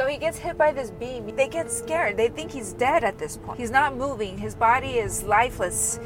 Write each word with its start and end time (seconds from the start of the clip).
So 0.00 0.06
he 0.06 0.16
gets 0.16 0.38
hit 0.38 0.56
by 0.56 0.72
this 0.72 0.90
beam. 0.92 1.26
They 1.36 1.46
get 1.46 1.70
scared. 1.70 2.16
They 2.16 2.28
think 2.28 2.50
he's 2.50 2.72
dead 2.72 3.04
at 3.04 3.18
this 3.18 3.36
point. 3.36 3.60
He's 3.60 3.70
not 3.70 3.98
moving. 3.98 4.38
His 4.38 4.54
body 4.54 4.92
is 4.92 5.24
lifeless. 5.24 6.00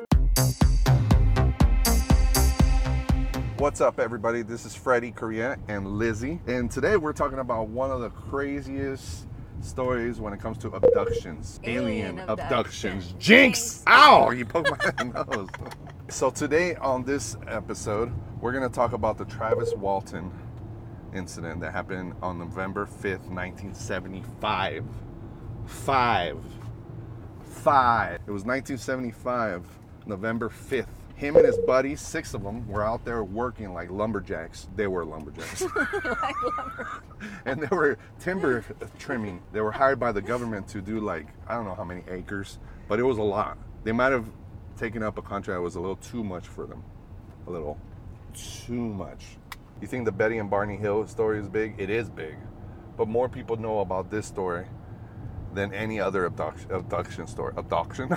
What's 3.57 3.80
up, 3.80 4.00
everybody? 4.00 4.42
This 4.42 4.65
is 4.65 4.75
Freddie 4.75 5.12
Korea 5.12 5.58
and 5.68 5.86
Lizzie, 5.86 6.41
and 6.49 6.68
today 6.68 6.96
we're 6.96 7.12
talking 7.12 7.38
about 7.38 7.68
one 7.68 7.92
of 7.92 8.00
the 8.00 8.11
craziest 8.11 9.29
stories 9.61 10.18
when 10.18 10.32
it 10.32 10.40
comes 10.40 10.58
to 10.58 10.70
abductions, 10.70 11.61
Alien 11.62 12.18
alien, 12.18 12.18
abductions. 12.29 13.11
abductions. 13.11 13.14
Jinx! 13.24 13.58
Jinx. 13.61 13.84
Ow! 13.86 14.30
You 14.36 14.45
poked 14.45 14.72
my 14.72 15.04
nose. 15.29 15.48
So 16.08 16.30
today 16.30 16.74
on 16.74 17.04
this 17.04 17.36
episode, 17.46 18.12
we're 18.40 18.52
gonna 18.52 18.68
talk 18.68 18.92
about 18.92 19.18
the 19.18 19.24
Travis 19.26 19.72
Walton 19.74 20.32
incident 21.14 21.60
that 21.60 21.72
happened 21.72 22.14
on 22.22 22.38
November 22.38 22.86
5th, 22.86 23.28
1975. 23.28 24.84
Five. 25.66 26.38
Five. 27.45 28.20
It 28.27 28.30
was 28.30 28.45
1975, 28.45 29.66
November 30.06 30.48
5th. 30.48 30.86
Him 31.14 31.36
and 31.36 31.46
his 31.46 31.56
buddies, 31.58 32.00
six 32.00 32.34
of 32.34 32.42
them, 32.42 32.66
were 32.66 32.84
out 32.84 33.05
there 33.05 33.22
working 33.22 33.72
like 33.72 33.88
lumberjacks. 33.88 34.69
They 34.74 34.88
were 34.88 35.05
lumberjacks. 35.05 35.64
and 37.44 37.62
they 37.62 37.74
were 37.74 37.98
timber 38.19 38.64
trimming. 38.98 39.41
They 39.52 39.60
were 39.60 39.70
hired 39.70 40.00
by 40.00 40.10
the 40.10 40.20
government 40.20 40.66
to 40.69 40.80
do 40.80 40.98
like, 40.98 41.28
I 41.46 41.55
don't 41.55 41.66
know 41.66 41.74
how 41.77 41.84
many 41.84 42.02
acres, 42.08 42.58
but 42.88 42.98
it 42.98 43.05
was 43.05 43.19
a 43.19 43.22
lot. 43.22 43.58
They 43.84 43.92
might 43.92 44.10
have 44.10 44.27
taken 44.77 45.05
up 45.05 45.16
a 45.16 45.22
contract 45.22 45.56
that 45.56 45.62
was 45.62 45.77
a 45.77 45.80
little 45.80 45.96
too 45.96 46.24
much 46.24 46.48
for 46.48 46.66
them. 46.66 46.83
A 47.46 47.50
little 47.50 47.78
too 48.34 48.72
much. 48.72 49.36
You 49.80 49.87
think 49.87 50.05
the 50.05 50.12
Betty 50.12 50.38
and 50.38 50.48
Barney 50.48 50.77
Hill 50.77 51.06
story 51.06 51.38
is 51.38 51.48
big? 51.48 51.74
It 51.78 51.91
is 51.91 52.09
big. 52.09 52.37
But 52.96 53.09
more 53.09 53.28
people 53.28 53.56
know 53.56 53.80
about 53.80 54.10
this 54.10 54.27
story 54.27 54.66
than 55.52 55.73
any 55.73 56.00
other 56.00 56.24
abduction, 56.24 56.70
abduction 56.70 57.27
story. 57.27 57.55
Abduction? 57.56 58.17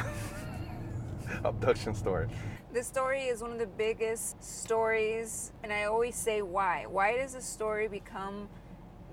abduction 1.43 1.93
story. 1.93 2.27
This 2.71 2.87
story 2.87 3.23
is 3.23 3.41
one 3.41 3.51
of 3.51 3.59
the 3.59 3.67
biggest 3.67 4.43
stories, 4.43 5.51
and 5.63 5.73
I 5.73 5.85
always 5.85 6.15
say 6.15 6.41
why. 6.41 6.85
Why 6.87 7.17
does 7.17 7.33
a 7.33 7.41
story 7.41 7.87
become 7.87 8.49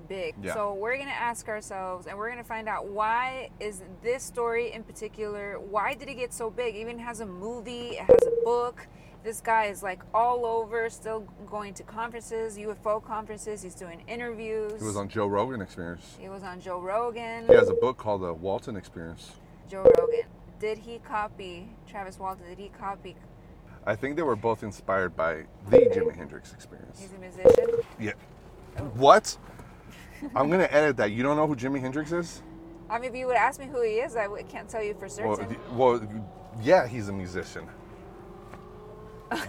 big? 0.08 0.34
Yeah. 0.42 0.54
So 0.54 0.74
we're 0.74 0.98
gonna 0.98 1.10
ask 1.10 1.48
ourselves, 1.48 2.06
and 2.06 2.18
we're 2.18 2.28
gonna 2.28 2.44
find 2.44 2.68
out 2.68 2.86
why 2.86 3.50
is 3.60 3.82
this 4.02 4.22
story 4.22 4.72
in 4.72 4.82
particular? 4.82 5.58
Why 5.58 5.94
did 5.94 6.08
it 6.08 6.16
get 6.16 6.32
so 6.32 6.50
big? 6.50 6.74
It 6.76 6.80
even 6.80 6.98
has 6.98 7.20
a 7.20 7.26
movie. 7.26 7.92
It 7.92 8.04
has 8.04 8.26
a 8.26 8.44
book. 8.44 8.86
This 9.24 9.40
guy 9.40 9.64
is 9.64 9.82
like 9.82 10.02
all 10.12 10.44
over, 10.44 10.90
still 10.90 11.20
going 11.50 11.72
to 11.74 11.82
conferences, 11.82 12.58
UFO 12.58 13.02
conferences. 13.02 13.62
He's 13.62 13.74
doing 13.74 14.02
interviews. 14.06 14.78
He 14.78 14.86
was 14.86 14.98
on 14.98 15.08
Joe 15.08 15.26
Rogan 15.26 15.62
Experience. 15.62 16.18
He 16.20 16.28
was 16.28 16.42
on 16.42 16.60
Joe 16.60 16.78
Rogan. 16.78 17.46
He 17.46 17.54
has 17.54 17.70
a 17.70 17.74
book 17.74 17.96
called 17.96 18.20
The 18.20 18.34
Walton 18.34 18.76
Experience. 18.76 19.32
Joe 19.66 19.90
Rogan. 19.98 20.26
Did 20.60 20.76
he 20.76 20.98
copy 20.98 21.70
Travis 21.88 22.18
Walton? 22.18 22.44
Did 22.46 22.58
he 22.58 22.68
copy? 22.78 23.16
I 23.86 23.96
think 23.96 24.16
they 24.16 24.22
were 24.22 24.36
both 24.36 24.62
inspired 24.62 25.16
by 25.16 25.44
the 25.70 25.78
Jimi 25.78 26.14
Hendrix 26.14 26.52
Experience. 26.52 27.00
He's 27.00 27.12
a 27.14 27.18
musician. 27.18 27.82
Yeah. 27.98 28.12
What? 28.92 29.38
I'm 30.34 30.50
gonna 30.50 30.68
edit 30.70 30.98
that. 30.98 31.12
You 31.12 31.22
don't 31.22 31.36
know 31.36 31.46
who 31.46 31.56
Jimi 31.56 31.80
Hendrix 31.80 32.12
is? 32.12 32.42
I 32.90 32.98
mean, 32.98 33.10
if 33.10 33.16
you 33.16 33.26
would 33.26 33.36
ask 33.36 33.58
me 33.58 33.66
who 33.66 33.82
he 33.82 33.94
is, 33.94 34.16
I 34.16 34.42
can't 34.42 34.68
tell 34.68 34.82
you 34.82 34.94
for 34.94 35.08
certain. 35.08 35.56
Well, 35.72 35.98
well, 35.98 36.24
yeah, 36.62 36.86
he's 36.86 37.08
a 37.08 37.12
musician 37.12 37.66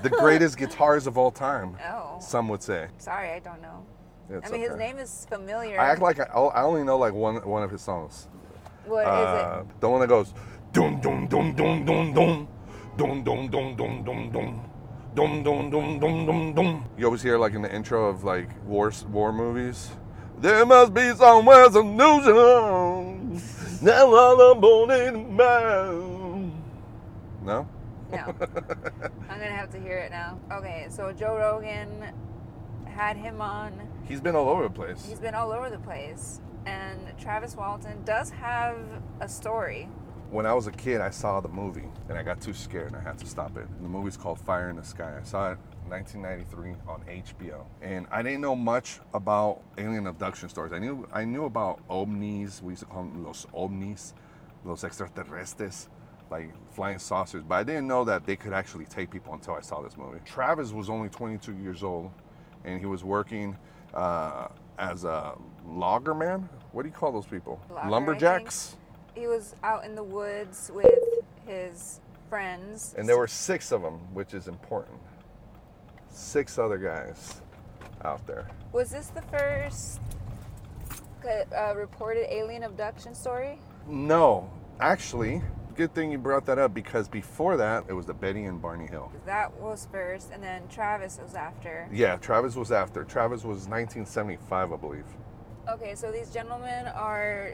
the 0.03 0.09
greatest 0.09 0.57
guitars 0.57 1.07
of 1.07 1.17
all 1.17 1.31
time. 1.31 1.77
Oh. 1.89 2.17
Some 2.19 2.47
would 2.49 2.63
say. 2.63 2.87
Sorry, 2.97 3.29
I 3.31 3.39
don't 3.39 3.61
know. 3.61 3.85
It's 4.29 4.49
I 4.49 4.51
mean, 4.51 4.61
okay. 4.61 4.69
his 4.71 4.79
name 4.79 4.97
is 4.97 5.25
familiar. 5.29 5.79
I 5.79 5.89
act 5.89 6.01
like 6.01 6.19
I, 6.19 6.23
I, 6.23 6.63
only 6.63 6.83
know 6.83 6.97
like 6.97 7.13
one 7.13 7.35
one 7.47 7.61
of 7.61 7.69
his 7.69 7.81
songs. 7.81 8.27
What 8.85 9.05
uh, 9.05 9.61
is 9.61 9.67
it? 9.67 9.81
The 9.81 9.89
one 9.89 10.01
that 10.01 10.07
goes, 10.07 10.33
dum 10.73 10.99
dum 10.99 11.27
dum 11.27 11.55
dum 11.55 11.85
dum 11.85 12.13
dum, 12.13 12.47
dum 12.97 13.23
dum 13.23 13.49
dum 13.49 13.75
dum 13.75 14.03
dum 14.03 14.31
dum. 14.31 14.69
Dum 15.13 15.43
dum 15.43 15.69
dum 15.69 15.99
dum 15.99 16.25
dum 16.25 16.53
dum. 16.53 16.85
You 16.97 17.05
always 17.05 17.21
hear 17.21 17.37
like 17.37 17.53
in 17.53 17.61
the 17.61 17.73
intro 17.73 18.09
of 18.09 18.23
like 18.23 18.49
war 18.65 18.91
war 19.11 19.31
movies. 19.31 19.91
There 20.39 20.65
must 20.65 20.93
be 20.93 21.13
somewhere 21.13 21.71
some 21.71 21.95
news. 21.95 22.25
Now 23.81 24.13
I'm 24.15 24.59
born 24.59 24.91
in 24.91 25.35
man. 25.35 26.63
No. 27.43 27.67
No. 28.15 28.35
I'm 29.29 29.39
gonna 29.39 29.55
have 29.55 29.71
to 29.71 29.79
hear 29.79 29.97
it 29.97 30.11
now. 30.11 30.39
Okay, 30.51 30.87
so 30.89 31.11
Joe 31.11 31.37
Rogan 31.37 32.05
had 32.85 33.17
him 33.17 33.41
on. 33.41 33.87
He's 34.07 34.21
been 34.21 34.35
all 34.35 34.49
over 34.49 34.63
the 34.63 34.69
place. 34.69 35.05
He's 35.05 35.19
been 35.19 35.35
all 35.35 35.51
over 35.51 35.69
the 35.69 35.79
place, 35.79 36.39
and 36.65 36.99
Travis 37.19 37.55
Walton 37.55 38.03
does 38.05 38.29
have 38.29 38.77
a 39.19 39.27
story. 39.27 39.89
When 40.31 40.45
I 40.45 40.53
was 40.53 40.67
a 40.67 40.71
kid, 40.71 41.01
I 41.01 41.11
saw 41.11 41.39
the 41.39 41.49
movie 41.49 41.87
and 42.09 42.17
I 42.17 42.23
got 42.23 42.41
too 42.41 42.53
scared 42.53 42.87
and 42.87 42.95
I 42.95 42.99
had 42.99 43.17
to 43.19 43.27
stop 43.27 43.55
it. 43.57 43.67
The 43.81 43.87
movie's 43.87 44.17
called 44.17 44.39
Fire 44.39 44.69
in 44.69 44.75
the 44.75 44.83
Sky. 44.83 45.17
I 45.19 45.23
saw 45.23 45.51
it 45.51 45.59
1993 45.87 46.75
on 46.87 47.01
HBO. 47.07 47.65
And 47.81 48.07
I 48.11 48.23
didn't 48.23 48.41
know 48.41 48.55
much 48.55 48.99
about 49.13 49.61
alien 49.77 50.07
abduction 50.07 50.49
stories. 50.49 50.73
I 50.73 50.79
knew 50.79 51.07
I 51.13 51.25
knew 51.25 51.45
about 51.45 51.87
ovnis. 51.87 52.61
We 52.61 52.73
used 52.73 52.81
to 52.81 52.87
call 52.87 53.03
them 53.03 53.23
los 53.23 53.45
ovnis, 53.53 54.13
los 54.63 54.83
extraterrestres, 54.83 55.89
like 56.29 56.49
flying 56.71 56.99
saucers. 56.99 57.43
But 57.43 57.55
I 57.55 57.63
didn't 57.63 57.87
know 57.87 58.03
that 58.05 58.25
they 58.25 58.35
could 58.35 58.53
actually 58.53 58.85
take 58.85 59.11
people 59.11 59.33
until 59.33 59.53
I 59.53 59.61
saw 59.61 59.81
this 59.81 59.97
movie. 59.97 60.19
Travis 60.25 60.71
was 60.71 60.89
only 60.89 61.09
22 61.09 61.53
years 61.57 61.83
old 61.83 62.11
and 62.63 62.79
he 62.79 62.85
was 62.85 63.03
working 63.03 63.55
uh, 63.93 64.47
as 64.77 65.03
a 65.03 65.37
loggerman. 65.67 66.47
What 66.71 66.83
do 66.83 66.89
you 66.89 66.95
call 66.95 67.11
those 67.11 67.25
people? 67.25 67.61
Logger, 67.69 67.89
Lumberjacks? 67.89 68.75
He 69.13 69.27
was 69.27 69.55
out 69.63 69.85
in 69.85 69.95
the 69.95 70.03
woods 70.03 70.71
with 70.73 70.99
his 71.45 72.01
friends. 72.29 72.95
And 72.97 73.07
there 73.07 73.17
were 73.17 73.27
six 73.27 73.71
of 73.71 73.81
them, 73.81 73.99
which 74.13 74.33
is 74.33 74.47
important. 74.47 74.99
Six 76.09 76.57
other 76.57 76.77
guys 76.77 77.41
out 78.03 78.25
there. 78.27 78.47
Was 78.73 78.91
this 78.91 79.07
the 79.07 79.21
first 79.21 79.99
uh, 81.25 81.73
reported 81.75 82.31
alien 82.33 82.63
abduction 82.63 83.15
story? 83.15 83.57
No, 83.87 84.49
actually, 84.79 85.41
good 85.75 85.93
thing 85.93 86.11
you 86.11 86.17
brought 86.17 86.45
that 86.45 86.57
up 86.57 86.73
because 86.73 87.07
before 87.07 87.57
that, 87.57 87.85
it 87.87 87.93
was 87.93 88.05
the 88.05 88.13
Betty 88.13 88.45
and 88.45 88.61
Barney 88.61 88.87
Hill. 88.87 89.11
That 89.25 89.53
was 89.59 89.87
first, 89.91 90.31
and 90.31 90.41
then 90.41 90.67
Travis 90.69 91.19
was 91.21 91.35
after. 91.35 91.87
Yeah, 91.91 92.15
Travis 92.17 92.55
was 92.55 92.71
after. 92.71 93.03
Travis 93.03 93.43
was 93.43 93.67
1975, 93.67 94.71
I 94.71 94.75
believe. 94.77 95.05
Okay, 95.69 95.95
so 95.95 96.11
these 96.11 96.31
gentlemen 96.31 96.87
are. 96.87 97.53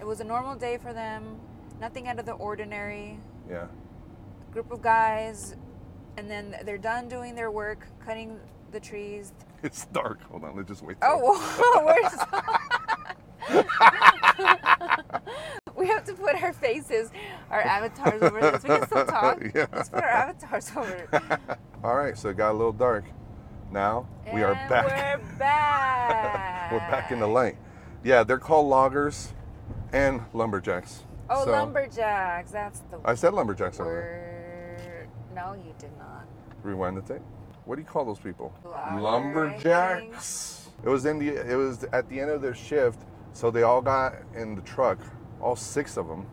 It 0.00 0.06
was 0.06 0.20
a 0.20 0.24
normal 0.24 0.56
day 0.56 0.78
for 0.78 0.92
them, 0.92 1.38
nothing 1.80 2.08
out 2.08 2.18
of 2.18 2.26
the 2.26 2.32
ordinary. 2.32 3.18
Yeah. 3.48 3.66
Group 4.52 4.70
of 4.70 4.82
guys, 4.82 5.56
and 6.16 6.30
then 6.30 6.56
they're 6.64 6.78
done 6.78 7.08
doing 7.08 7.34
their 7.34 7.50
work, 7.50 7.86
cutting 8.04 8.38
the 8.70 8.80
trees. 8.80 9.32
It's 9.64 9.84
dark. 9.86 10.20
Hold 10.24 10.42
on, 10.42 10.56
let's 10.56 10.68
just 10.68 10.82
wait. 10.82 10.96
Oh, 11.02 11.38
where's. 13.48 13.62
we 15.82 15.88
have 15.88 16.04
to 16.04 16.14
put 16.14 16.40
our 16.40 16.52
faces, 16.52 17.10
our 17.50 17.60
avatars 17.60 18.22
over 18.22 18.40
this. 18.40 18.62
We 18.62 18.68
can 18.68 18.86
still 18.86 19.04
talk. 19.06 19.42
Yeah. 19.54 19.66
Let's 19.72 19.88
put 19.88 20.02
our 20.04 20.08
avatars 20.08 20.70
over 20.76 21.08
it. 21.12 21.40
All 21.84 21.96
right, 21.96 22.16
so 22.16 22.28
it 22.28 22.36
got 22.36 22.52
a 22.52 22.56
little 22.56 22.72
dark. 22.72 23.04
Now 23.72 24.06
we 24.32 24.42
are 24.44 24.54
back. 24.68 24.84
We're 24.86 25.36
back. 25.38 26.70
We're 26.72 26.78
back 26.78 27.10
in 27.10 27.18
the 27.18 27.26
light. 27.26 27.56
Yeah, 28.04 28.22
they're 28.22 28.38
called 28.38 28.68
loggers 28.68 29.32
and 29.92 30.22
lumberjacks. 30.32 31.00
Oh, 31.28 31.44
So- 31.44 31.50
lumberjacks. 31.50 32.52
That's 32.52 32.80
the 32.90 33.00
I 33.04 33.14
said 33.14 33.34
lumberjacks 33.34 33.78
there. 33.78 35.08
No, 35.34 35.54
you 35.54 35.74
did 35.78 35.90
not. 35.98 36.26
Rewind 36.62 36.96
the 36.96 37.02
tape. 37.02 37.22
What 37.64 37.76
do 37.76 37.82
you 37.82 37.88
call 37.88 38.04
those 38.04 38.18
people? 38.18 38.52
Logger, 38.64 39.00
Lumberjacks. 39.00 40.68
It 40.84 40.88
was 40.88 41.06
in 41.06 41.18
the. 41.18 41.28
It 41.28 41.56
was 41.56 41.84
at 41.92 42.08
the 42.08 42.20
end 42.20 42.30
of 42.30 42.42
their 42.42 42.54
shift, 42.54 43.00
so 43.32 43.50
they 43.50 43.62
all 43.62 43.80
got 43.80 44.14
in 44.34 44.54
the 44.54 44.62
truck, 44.62 44.98
all 45.42 45.56
six 45.56 45.96
of 45.96 46.08
them, 46.08 46.26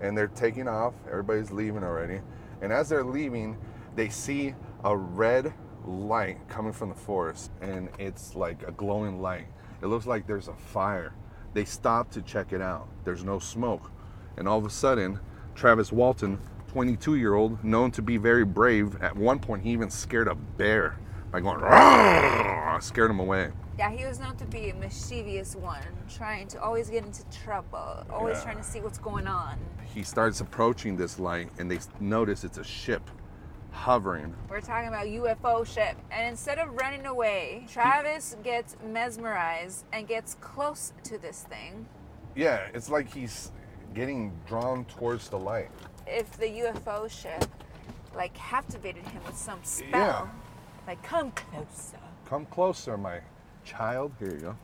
and 0.00 0.16
they're 0.16 0.28
taking 0.28 0.68
off. 0.68 0.94
Everybody's 1.08 1.50
leaving 1.50 1.84
already, 1.84 2.20
and 2.60 2.72
as 2.72 2.88
they're 2.88 3.04
leaving, 3.04 3.56
they 3.94 4.08
see 4.08 4.54
a 4.84 4.96
red 4.96 5.52
light 5.86 6.48
coming 6.48 6.72
from 6.72 6.88
the 6.88 6.94
forest, 6.94 7.50
and 7.60 7.88
it's 7.98 8.34
like 8.34 8.62
a 8.64 8.72
glowing 8.72 9.22
light. 9.22 9.46
It 9.80 9.86
looks 9.86 10.06
like 10.06 10.26
there's 10.26 10.48
a 10.48 10.54
fire. 10.54 11.14
They 11.54 11.64
stop 11.64 12.10
to 12.10 12.22
check 12.22 12.52
it 12.52 12.60
out. 12.60 12.88
There's 13.04 13.24
no 13.24 13.38
smoke, 13.38 13.90
and 14.36 14.48
all 14.48 14.58
of 14.58 14.66
a 14.66 14.70
sudden, 14.70 15.20
Travis 15.54 15.90
Walton 15.92 16.38
22 16.68 17.16
year 17.16 17.34
old, 17.34 17.64
known 17.64 17.90
to 17.92 18.02
be 18.02 18.18
very 18.18 18.44
brave. 18.44 19.00
At 19.02 19.16
one 19.16 19.38
point, 19.38 19.62
he 19.62 19.70
even 19.70 19.90
scared 19.90 20.28
a 20.28 20.34
bear 20.34 20.98
by 21.30 21.40
going, 21.40 21.58
"Rah!" 21.60 22.78
scared 22.80 23.10
him 23.10 23.20
away. 23.20 23.50
Yeah, 23.78 23.90
he 23.90 24.04
was 24.04 24.18
known 24.18 24.36
to 24.36 24.44
be 24.46 24.70
a 24.70 24.74
mischievous 24.74 25.54
one, 25.54 25.82
trying 26.08 26.48
to 26.48 26.60
always 26.62 26.90
get 26.90 27.04
into 27.04 27.22
trouble, 27.30 28.04
always 28.10 28.38
Yeah. 28.38 28.44
trying 28.44 28.56
to 28.56 28.62
see 28.64 28.80
what's 28.80 28.98
going 28.98 29.26
on. 29.26 29.58
He 29.84 30.02
starts 30.02 30.40
approaching 30.40 30.96
this 30.96 31.18
light, 31.18 31.50
and 31.58 31.70
they 31.70 31.78
notice 32.00 32.44
it's 32.44 32.58
a 32.58 32.64
ship 32.64 33.08
hovering. 33.70 34.34
We're 34.48 34.60
talking 34.60 34.88
about 34.88 35.08
UFO 35.08 35.62
ship. 35.64 35.96
And 36.10 36.26
instead 36.28 36.58
of 36.58 36.74
running 36.74 37.06
away, 37.06 37.66
Travis 37.68 38.36
gets 38.42 38.76
mesmerized 38.84 39.84
and 39.92 40.08
gets 40.08 40.34
close 40.40 40.92
to 41.04 41.18
this 41.18 41.42
thing. 41.44 41.86
Yeah, 42.34 42.66
it's 42.74 42.88
like 42.88 43.12
he's 43.12 43.52
getting 43.94 44.32
drawn 44.46 44.84
towards 44.86 45.28
the 45.28 45.38
light. 45.38 45.70
If 46.06 46.36
the 46.36 46.48
UFO 46.48 47.06
ship 47.08 47.44
like 48.14 48.34
captivated 48.34 49.06
him 49.06 49.22
with 49.24 49.36
some 49.36 49.62
spell, 49.62 49.90
Yeah. 50.00 50.26
Like 50.88 51.02
come 51.02 51.30
closer. 51.32 51.98
Come 52.24 52.46
closer, 52.46 52.96
my 52.96 53.20
child. 53.64 54.12
Here 54.18 54.30
you 54.30 54.38
go. 54.38 54.56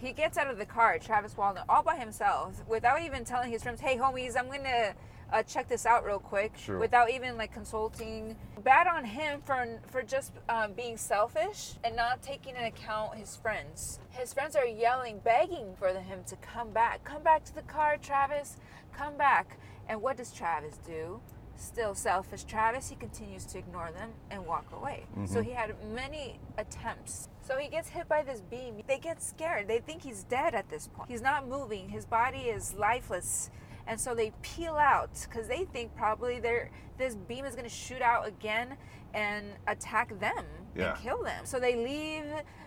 He 0.00 0.12
gets 0.12 0.36
out 0.36 0.48
of 0.50 0.58
the 0.58 0.66
car, 0.66 0.98
Travis 0.98 1.36
Walton, 1.36 1.62
all 1.68 1.82
by 1.82 1.96
himself, 1.96 2.62
without 2.66 3.00
even 3.02 3.24
telling 3.24 3.50
his 3.52 3.62
friends, 3.62 3.80
"Hey, 3.80 3.96
homies, 3.96 4.36
I'm 4.36 4.48
gonna 4.48 4.94
uh, 5.32 5.42
check 5.44 5.68
this 5.68 5.86
out 5.86 6.04
real 6.04 6.18
quick," 6.18 6.52
Sure. 6.56 6.78
without 6.78 7.10
even 7.10 7.36
like 7.36 7.52
consulting. 7.52 8.36
Bad 8.64 8.88
on 8.88 9.04
him 9.04 9.40
for 9.42 9.78
for 9.86 10.02
just 10.02 10.32
um, 10.48 10.72
being 10.72 10.96
selfish 10.96 11.74
and 11.84 11.94
not 11.94 12.20
taking 12.20 12.56
into 12.56 12.66
account 12.66 13.14
his 13.14 13.36
friends. 13.36 14.00
His 14.10 14.34
friends 14.34 14.56
are 14.56 14.66
yelling, 14.66 15.20
begging 15.20 15.76
for 15.78 15.88
him 15.88 16.24
to 16.26 16.36
come 16.36 16.70
back. 16.70 17.04
Come 17.04 17.22
back 17.22 17.44
to 17.44 17.54
the 17.54 17.62
car, 17.62 17.96
Travis. 17.96 18.56
Come 18.92 19.16
back. 19.16 19.56
And 19.88 20.02
what 20.02 20.16
does 20.16 20.32
Travis 20.32 20.78
do? 20.86 21.20
Still 21.60 21.94
selfish 21.94 22.44
Travis, 22.44 22.88
he 22.88 22.96
continues 22.96 23.44
to 23.44 23.58
ignore 23.58 23.90
them 23.92 24.10
and 24.30 24.46
walk 24.46 24.64
away. 24.72 25.04
So 25.26 25.34
mm-hmm. 25.34 25.42
he 25.42 25.50
had 25.50 25.74
many 25.94 26.40
attempts. 26.56 27.28
So 27.42 27.58
he 27.58 27.68
gets 27.68 27.90
hit 27.90 28.08
by 28.08 28.22
this 28.22 28.40
beam. 28.40 28.76
They 28.86 28.98
get 28.98 29.22
scared. 29.22 29.68
They 29.68 29.78
think 29.78 30.02
he's 30.02 30.22
dead 30.24 30.54
at 30.54 30.70
this 30.70 30.88
point. 30.88 31.10
He's 31.10 31.20
not 31.20 31.46
moving. 31.46 31.90
His 31.90 32.06
body 32.06 32.44
is 32.44 32.72
lifeless. 32.72 33.50
And 33.86 34.00
so 34.00 34.14
they 34.14 34.32
peel 34.40 34.76
out 34.76 35.10
because 35.28 35.48
they 35.48 35.64
think 35.64 35.94
probably 35.94 36.40
this 36.96 37.14
beam 37.14 37.44
is 37.44 37.54
going 37.54 37.68
to 37.68 37.74
shoot 37.74 38.00
out 38.00 38.26
again 38.26 38.78
and 39.12 39.44
attack 39.66 40.18
them 40.18 40.46
Yeah. 40.74 40.92
and 40.94 41.02
kill 41.02 41.22
them. 41.22 41.44
So 41.44 41.60
they 41.60 41.76
leave. 41.76 42.24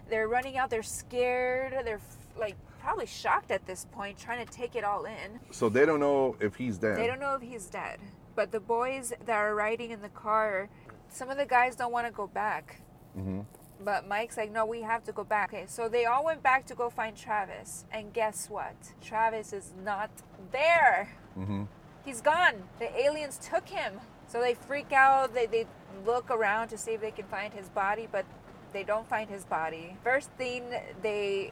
They're 0.07 0.27
running 0.27 0.57
out. 0.57 0.69
They're 0.69 0.83
scared. 0.83 1.73
They're 1.83 2.01
like 2.37 2.57
probably 2.79 3.07
shocked 3.07 3.49
at 3.49 3.65
this 3.65 3.87
point, 3.91 4.19
trying 4.19 4.45
to 4.45 4.53
take 4.53 4.75
it 4.75 4.83
all 4.83 5.05
in. 5.05 5.39
So 5.49 5.67
they 5.67 5.85
don't 5.85 5.99
know 5.99 6.35
if 6.39 6.55
he's 6.55 6.77
dead. 6.77 6.97
They 6.97 7.07
don't 7.07 7.19
know 7.19 7.33
if 7.33 7.41
he's 7.41 7.65
dead. 7.65 7.99
But 8.35 8.51
the 8.51 8.59
boys 8.59 9.13
that 9.25 9.35
are 9.35 9.53
riding 9.55 9.91
in 9.91 10.01
the 10.01 10.09
car, 10.09 10.69
some 11.09 11.29
of 11.29 11.37
the 11.37 11.45
guys 11.45 11.75
don't 11.75 11.91
want 11.91 12.07
to 12.07 12.11
go 12.13 12.27
back. 12.27 12.81
hmm 13.15 13.41
But 13.83 14.07
Mike's 14.07 14.37
like, 14.37 14.51
no, 14.51 14.65
we 14.65 14.81
have 14.81 15.03
to 15.05 15.11
go 15.11 15.23
back. 15.23 15.53
Okay, 15.53 15.65
so 15.67 15.87
they 15.89 16.05
all 16.05 16.23
went 16.25 16.41
back 16.41 16.65
to 16.67 16.75
go 16.75 16.89
find 16.89 17.15
Travis. 17.15 17.85
And 17.91 18.13
guess 18.13 18.49
what? 18.49 18.75
Travis 19.01 19.53
is 19.53 19.73
not 19.83 20.09
there. 20.51 21.15
hmm 21.35 21.63
He's 22.05 22.21
gone. 22.21 22.55
The 22.79 22.89
aliens 22.99 23.39
took 23.41 23.69
him. 23.69 23.93
So 24.27 24.41
they 24.41 24.55
freak 24.55 24.91
out. 24.91 25.33
They, 25.33 25.45
they 25.45 25.65
look 26.05 26.29
around 26.31 26.67
to 26.69 26.77
see 26.77 26.91
if 26.91 27.01
they 27.01 27.11
can 27.11 27.25
find 27.27 27.53
his 27.53 27.69
body, 27.69 28.07
but 28.11 28.25
they 28.73 28.83
don't 28.83 29.07
find 29.07 29.29
his 29.29 29.45
body. 29.45 29.95
First 30.03 30.29
thing 30.31 30.63
they 31.01 31.51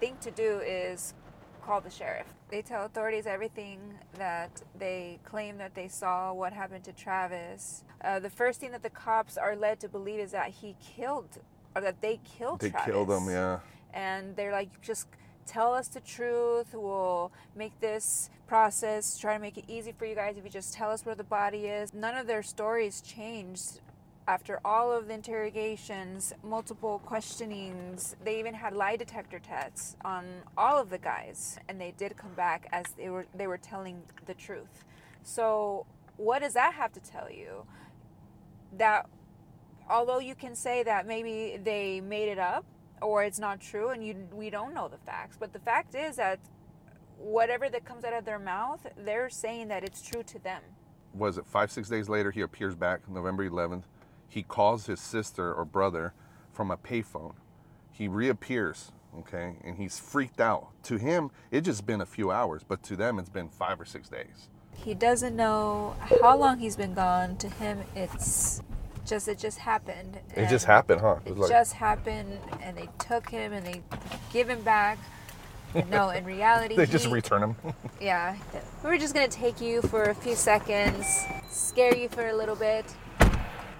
think 0.00 0.18
to 0.20 0.30
do 0.32 0.60
is 0.64 1.14
call 1.64 1.80
the 1.80 1.90
sheriff. 1.90 2.26
They 2.52 2.60
tell 2.60 2.84
authorities 2.84 3.26
everything 3.26 3.78
that 4.18 4.60
they 4.78 5.18
claim 5.24 5.56
that 5.56 5.74
they 5.74 5.88
saw, 5.88 6.34
what 6.34 6.52
happened 6.52 6.84
to 6.84 6.92
Travis. 6.92 7.82
Uh, 8.04 8.18
the 8.18 8.28
first 8.28 8.60
thing 8.60 8.72
that 8.72 8.82
the 8.82 8.90
cops 8.90 9.38
are 9.38 9.56
led 9.56 9.80
to 9.80 9.88
believe 9.88 10.20
is 10.20 10.32
that 10.32 10.50
he 10.50 10.76
killed, 10.94 11.38
or 11.74 11.80
that 11.80 12.02
they 12.02 12.20
killed 12.24 12.60
Travis. 12.60 12.60
They 12.60 12.70
Travis 12.70 12.92
killed 12.92 13.10
him. 13.10 13.30
Yeah. 13.30 13.60
and 13.94 14.36
they're 14.36 14.52
like 14.52 14.82
just 14.82 15.08
tell 15.46 15.72
us 15.72 15.88
the 15.88 16.00
truth 16.00 16.68
we'll 16.74 17.32
make 17.56 17.78
this 17.80 18.30
process 18.46 19.18
try 19.18 19.34
to 19.34 19.40
make 19.40 19.56
it 19.56 19.64
easy 19.66 19.92
for 19.92 20.04
you 20.04 20.14
guys 20.14 20.36
if 20.36 20.44
you 20.44 20.50
just 20.50 20.72
tell 20.72 20.90
us 20.90 21.04
where 21.04 21.14
the 21.16 21.24
body 21.24 21.66
is 21.66 21.92
none 21.92 22.16
of 22.16 22.26
their 22.26 22.42
stories 22.42 23.00
changed 23.00 23.80
after 24.28 24.60
all 24.64 24.92
of 24.92 25.08
the 25.08 25.14
interrogations 25.14 26.32
multiple 26.44 27.00
questionings 27.04 28.16
they 28.24 28.38
even 28.38 28.54
had 28.54 28.74
lie 28.74 28.96
detector 28.96 29.38
tests 29.38 29.96
on 30.04 30.24
all 30.56 30.80
of 30.80 30.90
the 30.90 30.98
guys 30.98 31.58
and 31.68 31.80
they 31.80 31.92
did 31.96 32.16
come 32.16 32.32
back 32.34 32.68
as 32.72 32.84
they 32.96 33.08
were 33.10 33.26
they 33.34 33.46
were 33.46 33.58
telling 33.58 34.02
the 34.26 34.34
truth 34.34 34.84
so 35.22 35.86
what 36.16 36.40
does 36.40 36.54
that 36.54 36.74
have 36.74 36.92
to 36.92 37.00
tell 37.00 37.30
you 37.30 37.64
that 38.76 39.06
although 39.90 40.20
you 40.20 40.34
can 40.34 40.54
say 40.54 40.82
that 40.82 41.06
maybe 41.06 41.58
they 41.62 42.00
made 42.00 42.28
it 42.28 42.38
up 42.38 42.64
or 43.00 43.24
it's 43.24 43.40
not 43.40 43.60
true 43.60 43.88
and 43.90 44.04
you 44.06 44.14
we 44.32 44.50
don't 44.50 44.72
know 44.74 44.88
the 44.88 44.98
facts 44.98 45.36
but 45.38 45.52
the 45.52 45.58
fact 45.58 45.94
is 45.94 46.16
that 46.16 46.38
whatever 47.18 47.68
that 47.68 47.84
comes 47.84 48.04
out 48.04 48.12
of 48.12 48.24
their 48.24 48.38
mouth 48.38 48.86
they're 49.04 49.30
saying 49.30 49.68
that 49.68 49.84
it's 49.84 50.00
true 50.02 50.22
to 50.22 50.38
them 50.40 50.62
Was 51.14 51.38
it 51.38 51.46
five 51.46 51.70
six 51.70 51.88
days 51.88 52.08
later? 52.08 52.30
He 52.30 52.40
appears 52.42 52.74
back 52.74 53.08
November 53.08 53.48
11th. 53.48 53.84
He 54.32 54.42
calls 54.42 54.86
his 54.86 54.98
sister 54.98 55.52
or 55.52 55.66
brother 55.66 56.14
from 56.54 56.70
a 56.70 56.76
payphone. 56.78 57.34
He 57.90 58.08
reappears. 58.08 58.92
Okay, 59.18 59.56
and 59.62 59.76
he's 59.76 59.98
freaked 60.00 60.40
out. 60.40 60.68
To 60.84 60.96
him, 60.96 61.30
it's 61.50 61.66
just 61.66 61.84
been 61.84 62.00
a 62.00 62.06
few 62.06 62.30
hours, 62.30 62.62
but 62.66 62.82
to 62.84 62.96
them, 62.96 63.18
it's 63.18 63.28
been 63.28 63.50
five 63.50 63.78
or 63.78 63.84
six 63.84 64.08
days. 64.08 64.48
he 64.74 64.94
doesn't 64.94 65.36
know 65.36 65.94
how 66.22 66.34
long 66.34 66.58
he's 66.58 66.76
been 66.76 66.94
gone 66.94 67.36
to 67.36 67.46
him 67.46 67.80
it's 67.94 68.62
just 69.04 69.28
it 69.28 69.36
just 69.38 69.58
happened 69.58 70.18
It 70.34 70.48
just 70.48 70.64
happened, 70.64 71.02
huh? 71.02 71.16
it 71.26 71.30
was 71.32 71.40
like, 71.40 71.50
just 71.50 71.74
happened 71.74 72.38
and 72.62 72.74
they 72.74 72.88
took 72.98 73.28
him 73.28 73.52
and 73.52 73.66
they 73.66 73.82
give 74.32 74.48
him 74.48 74.62
back 74.62 74.96
no 75.90 76.08
in 76.08 76.24
reality 76.36 76.74
they 76.74 76.86
just 76.86 77.04
he- 77.06 77.12
return 77.12 77.42
him. 77.42 77.56
Yeah, 78.00 78.34
we're 78.82 78.96
just 78.98 79.12
gonna 79.12 79.28
take 79.28 79.60
you 79.60 79.82
for 79.82 80.04
a 80.04 80.14
few 80.14 80.34
seconds, 80.34 81.04
scare 81.50 81.94
you 81.94 82.08
for 82.08 82.26
a 82.28 82.34
little 82.34 82.56
bit, 82.56 82.86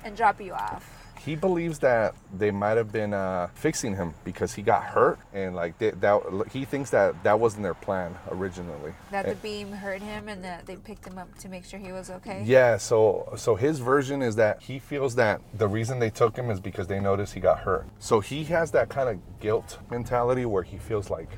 and 0.04 0.16
drop 0.16 0.40
you 0.40 0.52
off. 0.52 0.98
he 1.24 1.36
believes 1.36 1.78
that 1.78 2.14
they 2.36 2.50
might 2.50 2.76
have 2.76 2.90
been 2.90 3.14
uh, 3.14 3.46
fixing 3.54 3.94
him 3.94 4.12
because 4.24 4.52
he 4.54 4.60
got 4.62 4.82
hurt, 4.82 5.20
and 5.32 5.54
like 5.54 5.78
they, 5.78 5.90
that, 5.90 6.20
he 6.50 6.64
thinks 6.64 6.90
that 6.90 7.22
that 7.22 7.38
wasn't 7.38 7.62
their 7.62 7.74
plan 7.74 8.16
originally. 8.30 8.92
That 9.12 9.24
the 9.26 9.30
And- 9.32 9.42
beam 9.42 9.70
hurt 9.72 10.02
him 10.02 10.28
and 10.28 10.42
that 10.42 10.66
they 10.66 10.74
picked 10.76 11.06
him 11.06 11.18
up 11.18 11.28
to 11.38 11.48
make 11.48 11.64
sure 11.64 11.78
he 11.78 11.92
was 11.92 12.10
okay. 12.10 12.42
Yeah, 12.44 12.76
so 12.76 13.32
so 13.36 13.54
his 13.54 13.78
version 13.78 14.20
is 14.20 14.34
that 14.36 14.62
he 14.62 14.80
feels 14.80 15.14
that 15.14 15.40
the 15.54 15.68
reason 15.68 16.00
they 16.00 16.10
took 16.10 16.36
him 16.36 16.50
is 16.50 16.58
because 16.58 16.88
they 16.88 16.98
noticed 16.98 17.34
he 17.34 17.40
got 17.40 17.60
hurt. 17.60 17.86
So 18.00 18.18
he 18.18 18.42
has 18.44 18.72
that 18.72 18.88
kind 18.88 19.08
of 19.08 19.20
guilt 19.38 19.78
mentality 19.90 20.44
where 20.44 20.64
he 20.64 20.78
feels 20.78 21.08
like 21.08 21.28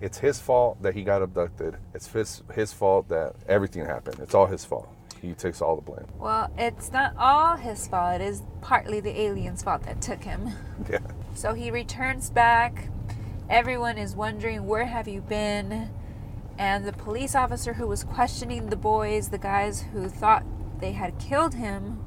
it's 0.00 0.18
his 0.18 0.38
fault 0.40 0.80
that 0.82 0.94
he 0.94 1.02
got 1.02 1.20
abducted. 1.22 1.76
It's 1.94 2.06
his 2.12 2.42
his 2.54 2.72
fault 2.72 3.08
that 3.08 3.34
everything 3.48 3.84
happened. 3.86 4.20
It's 4.20 4.34
all 4.34 4.46
his 4.46 4.64
fault. 4.64 4.88
He 5.22 5.34
takes 5.34 5.62
all 5.62 5.76
the 5.76 5.82
blame. 5.82 6.04
Well, 6.18 6.50
it's 6.58 6.90
not 6.90 7.14
all 7.16 7.56
his 7.56 7.86
fault. 7.86 8.20
It 8.20 8.24
is 8.24 8.42
partly 8.60 8.98
the 8.98 9.20
aliens' 9.20 9.62
fault 9.62 9.84
that 9.84 10.02
took 10.02 10.24
him. 10.24 10.50
Yeah. 10.90 10.98
So 11.34 11.54
he 11.54 11.70
returns 11.70 12.28
back. 12.28 12.88
Everyone 13.48 13.98
is 13.98 14.16
wondering, 14.16 14.66
where 14.66 14.86
have 14.86 15.06
you 15.06 15.20
been? 15.20 15.90
And 16.58 16.84
the 16.84 16.92
police 16.92 17.36
officer 17.36 17.74
who 17.74 17.86
was 17.86 18.02
questioning 18.02 18.66
the 18.66 18.76
boys, 18.76 19.28
the 19.28 19.38
guys 19.38 19.82
who 19.92 20.08
thought 20.08 20.44
they 20.80 20.90
had 20.92 21.20
killed 21.20 21.54
him, 21.54 22.04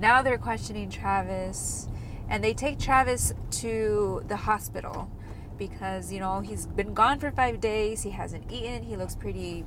now 0.00 0.22
they're 0.22 0.38
questioning 0.38 0.88
Travis. 0.88 1.88
And 2.26 2.42
they 2.42 2.54
take 2.54 2.78
Travis 2.78 3.34
to 3.50 4.24
the 4.26 4.36
hospital 4.36 5.10
because, 5.58 6.10
you 6.10 6.20
know, 6.20 6.40
he's 6.40 6.66
been 6.66 6.94
gone 6.94 7.18
for 7.20 7.30
five 7.30 7.60
days. 7.60 8.02
He 8.02 8.10
hasn't 8.10 8.50
eaten. 8.50 8.82
He 8.82 8.96
looks 8.96 9.14
pretty, 9.14 9.64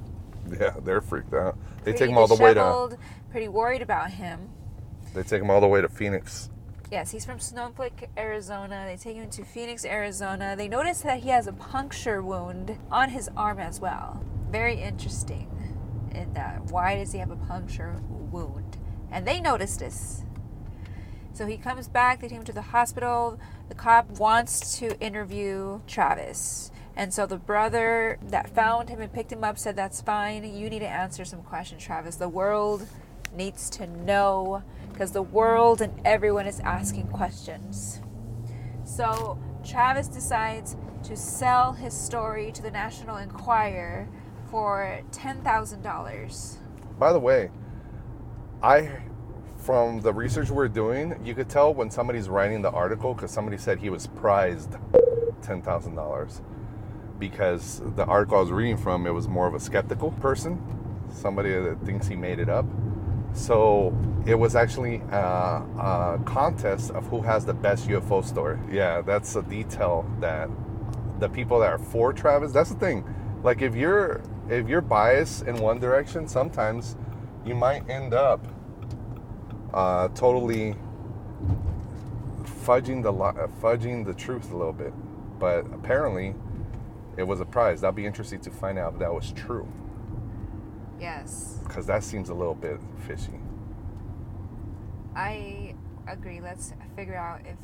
Yeah, 0.60 0.76
they're 0.84 1.02
freaked 1.02 1.34
out. 1.34 1.58
They 1.84 1.94
take 1.94 2.10
him 2.10 2.18
all 2.18 2.28
the 2.28 2.36
way 2.36 2.54
to 2.54 2.98
pretty 3.32 3.48
worried 3.48 3.82
about 3.82 4.12
him. 4.12 4.50
they 5.14 5.24
take 5.24 5.42
him 5.42 5.50
all 5.50 5.62
the 5.62 5.68
way 5.68 5.82
to 5.82 5.90
Phoenix. 5.90 6.50
Yes, 6.92 7.12
he's 7.12 7.24
from 7.24 7.40
Snowflake, 7.40 8.10
Arizona. 8.18 8.84
They 8.88 8.98
take 8.98 9.16
him 9.16 9.30
to 9.30 9.44
Phoenix, 9.46 9.86
Arizona. 9.86 10.56
They 10.58 10.68
notice 10.68 11.02
that 11.02 11.20
he 11.20 11.30
has 11.30 11.46
a 11.46 11.54
puncture 11.54 12.22
wound 12.24 12.80
on 12.92 13.10
his 13.10 13.30
arm 13.38 13.60
as 13.60 13.80
well. 13.80 14.24
Very 14.50 14.82
interesting. 14.82 15.48
In 16.16 16.34
that, 16.34 16.72
why 16.72 16.96
does 16.96 17.12
he 17.12 17.20
have 17.20 17.30
a 17.30 17.36
puncture 17.36 18.02
wound? 18.10 18.78
And 19.12 19.28
they 19.28 19.40
notice 19.40 19.78
this. 19.78 20.24
So 21.34 21.46
he 21.46 21.58
comes 21.58 21.88
back. 21.88 22.22
They 22.22 22.28
take 22.28 22.40
him 22.40 22.44
to 22.46 22.54
the 22.54 22.62
hospital. 22.64 23.40
The 23.70 23.76
cop 23.76 24.10
wants 24.20 24.80
to 24.80 25.00
interview 25.00 25.82
Travis. 25.86 26.72
And 27.00 27.14
so 27.14 27.26
the 27.26 27.38
brother 27.38 28.20
that 28.24 28.50
found 28.50 28.90
him 28.90 29.00
and 29.00 29.12
picked 29.14 29.32
him 29.32 29.42
up 29.42 29.58
said, 29.58 29.78
That's 29.78 30.02
fine. 30.02 30.44
You 30.44 30.70
need 30.70 30.80
to 30.80 30.88
answer 30.88 31.24
some 31.24 31.42
questions, 31.44 31.82
Travis. 31.82 32.18
The 32.18 32.28
world 32.28 32.86
needs 33.34 33.70
to 33.70 33.88
know 33.88 34.64
because 34.92 35.14
the 35.14 35.22
world 35.22 35.80
and 35.80 35.94
everyone 36.04 36.46
is 36.46 36.60
asking 36.60 37.08
questions. 37.08 38.02
So 38.84 39.40
Travis 39.64 40.10
decides 40.10 40.76
to 41.04 41.16
sell 41.16 41.72
his 41.72 41.94
story 41.94 42.52
to 42.52 42.62
the 42.62 42.72
National 42.72 43.16
Enquirer 43.16 44.10
for 44.52 45.00
$10,000. 45.12 46.58
By 47.00 47.14
the 47.14 47.20
way, 47.20 47.50
I 48.62 49.04
from 49.56 50.02
the 50.02 50.12
research 50.12 50.50
we're 50.50 50.68
doing, 50.68 51.18
you 51.24 51.34
could 51.34 51.48
tell 51.48 51.74
when 51.74 51.90
somebody's 51.90 52.28
writing 52.28 52.62
the 52.62 52.72
article 52.72 53.14
because 53.14 53.32
somebody 53.32 53.58
said 53.58 53.80
he 53.80 53.90
was 53.90 54.08
prized 54.08 54.76
ten 55.42 55.62
thousand 55.62 55.96
dollars 55.96 56.42
because 57.20 57.82
the 57.96 58.06
article 58.06 58.38
I 58.38 58.42
was 58.42 58.52
reading 58.52 58.78
from 58.78 59.06
it 59.06 59.12
was 59.12 59.28
more 59.28 59.48
of 59.48 59.54
a 59.54 59.60
skeptical 59.60 60.12
person, 60.12 60.60
somebody 61.12 61.52
that 61.52 61.82
thinks 61.86 62.08
he 62.08 62.16
made 62.16 62.40
it 62.40 62.50
up. 62.50 62.66
So 63.34 63.96
it 64.26 64.36
was 64.36 64.56
actually 64.56 64.98
a, 65.12 65.18
a 65.18 66.22
contest 66.26 66.92
of 66.92 67.06
who 67.08 67.22
has 67.22 67.46
the 67.46 67.54
best 67.54 67.88
UFO 67.88 68.26
story. 68.26 68.58
Yeah, 68.72 69.02
that's 69.02 69.36
a 69.36 69.44
detail 69.44 70.10
that 70.20 70.50
the 71.20 71.30
people 71.30 71.60
that 71.60 71.70
are 71.70 71.78
for 71.78 72.14
Travis. 72.14 72.52
That's 72.52 72.70
the 72.70 72.80
thing. 72.80 73.04
Like 73.44 73.62
if 73.62 73.76
you're 73.76 74.22
if 74.50 74.68
you're 74.68 74.82
biased 74.82 75.44
in 75.44 75.58
one 75.58 75.80
direction, 75.80 76.28
sometimes 76.28 76.96
you 77.46 77.56
might 77.56 77.88
end 77.90 78.14
up 78.14 78.46
uh, 79.74 80.08
totally 80.10 80.76
fudging 82.66 83.04
the 83.04 83.14
uh, 83.14 83.48
fudging 83.62 84.06
the 84.06 84.14
truth 84.14 84.52
a 84.52 84.58
little 84.58 84.74
bit. 84.74 84.94
But 85.40 85.66
apparently, 85.68 86.36
it 87.20 87.28
was 87.28 87.40
a 87.42 87.46
prize. 87.46 87.82
That'd 87.82 87.96
be 87.96 88.06
interesting 88.06 88.40
to 88.42 88.50
find 88.52 88.80
out 88.80 88.94
if 88.94 89.00
that 89.00 89.14
was 89.14 89.32
true, 89.34 89.68
Yes. 91.00 91.60
because 91.68 91.86
that 91.88 92.04
seems 92.04 92.30
a 92.30 92.34
little 92.34 92.56
bit 92.56 92.80
fishy. 93.08 93.40
I 95.16 95.76
agree. 96.08 96.40
Let's 96.42 96.74
figure 96.96 97.16
out 97.16 97.42
if 97.46 97.58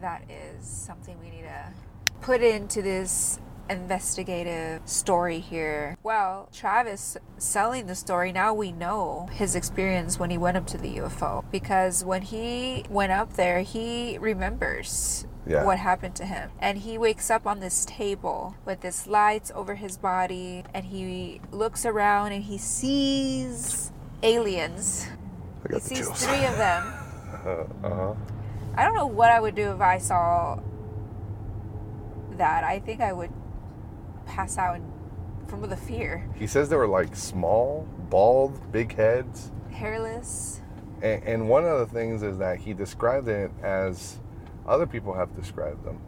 that 0.00 0.22
is 0.30 0.64
something 0.66 1.18
we 1.20 1.30
need 1.30 1.42
to 1.42 1.72
put 2.20 2.42
into 2.42 2.82
this 2.82 3.38
investigative 3.70 4.86
story 4.88 5.38
here. 5.38 5.96
Well, 6.02 6.48
Travis 6.52 7.16
selling 7.38 7.86
the 7.86 7.94
story, 7.94 8.32
now 8.32 8.52
we 8.54 8.72
know 8.72 9.28
his 9.32 9.54
experience 9.54 10.18
when 10.18 10.30
he 10.30 10.38
went 10.38 10.56
up 10.56 10.66
to 10.68 10.78
the 10.78 10.96
UFO 10.98 11.44
because 11.50 12.04
when 12.04 12.22
he 12.22 12.84
went 12.90 13.12
up 13.12 13.34
there, 13.34 13.60
he 13.62 14.18
remembers 14.18 15.26
Yeah. 15.46 15.64
what 15.64 15.78
happened 15.78 16.14
to 16.16 16.24
him. 16.24 16.50
And 16.58 16.78
he 16.78 16.96
wakes 16.98 17.30
up 17.30 17.46
on 17.46 17.60
this 17.60 17.84
table 17.84 18.56
with 18.64 18.80
this 18.80 19.06
lights 19.06 19.52
over 19.54 19.74
his 19.74 19.96
body 19.98 20.64
and 20.72 20.86
he 20.86 21.40
looks 21.52 21.84
around 21.84 22.32
and 22.32 22.44
he 22.44 22.56
sees 22.58 23.92
aliens. 24.22 25.06
He 25.70 25.78
sees 25.80 25.98
chills. 25.98 26.24
three 26.26 26.44
of 26.44 26.56
them. 26.56 26.92
Uh 27.44 27.66
huh. 27.82 28.14
I 28.74 28.84
don't 28.84 28.94
know 28.94 29.06
what 29.06 29.30
I 29.30 29.38
would 29.38 29.54
do 29.54 29.70
if 29.72 29.80
I 29.82 29.98
saw 29.98 30.58
that. 32.38 32.64
I 32.64 32.78
think 32.80 33.02
I 33.02 33.12
would 33.12 33.30
pass 34.24 34.56
out 34.56 34.80
from 35.46 35.60
the 35.68 35.76
fear. 35.76 36.26
He 36.36 36.46
says 36.46 36.70
they 36.70 36.76
were 36.76 36.88
like 36.88 37.14
small, 37.14 37.86
bald, 38.08 38.72
big 38.72 38.94
heads. 38.96 39.52
Hairless. 39.70 40.62
And, 41.02 41.22
and 41.24 41.48
one 41.50 41.66
of 41.66 41.78
the 41.80 41.86
things 41.86 42.22
is 42.22 42.38
that 42.38 42.58
he 42.58 42.72
described 42.72 43.28
it 43.28 43.50
as 43.62 44.18
other 44.66 44.86
people 44.86 45.14
have 45.14 45.34
described 45.36 45.84
them. 45.84 46.00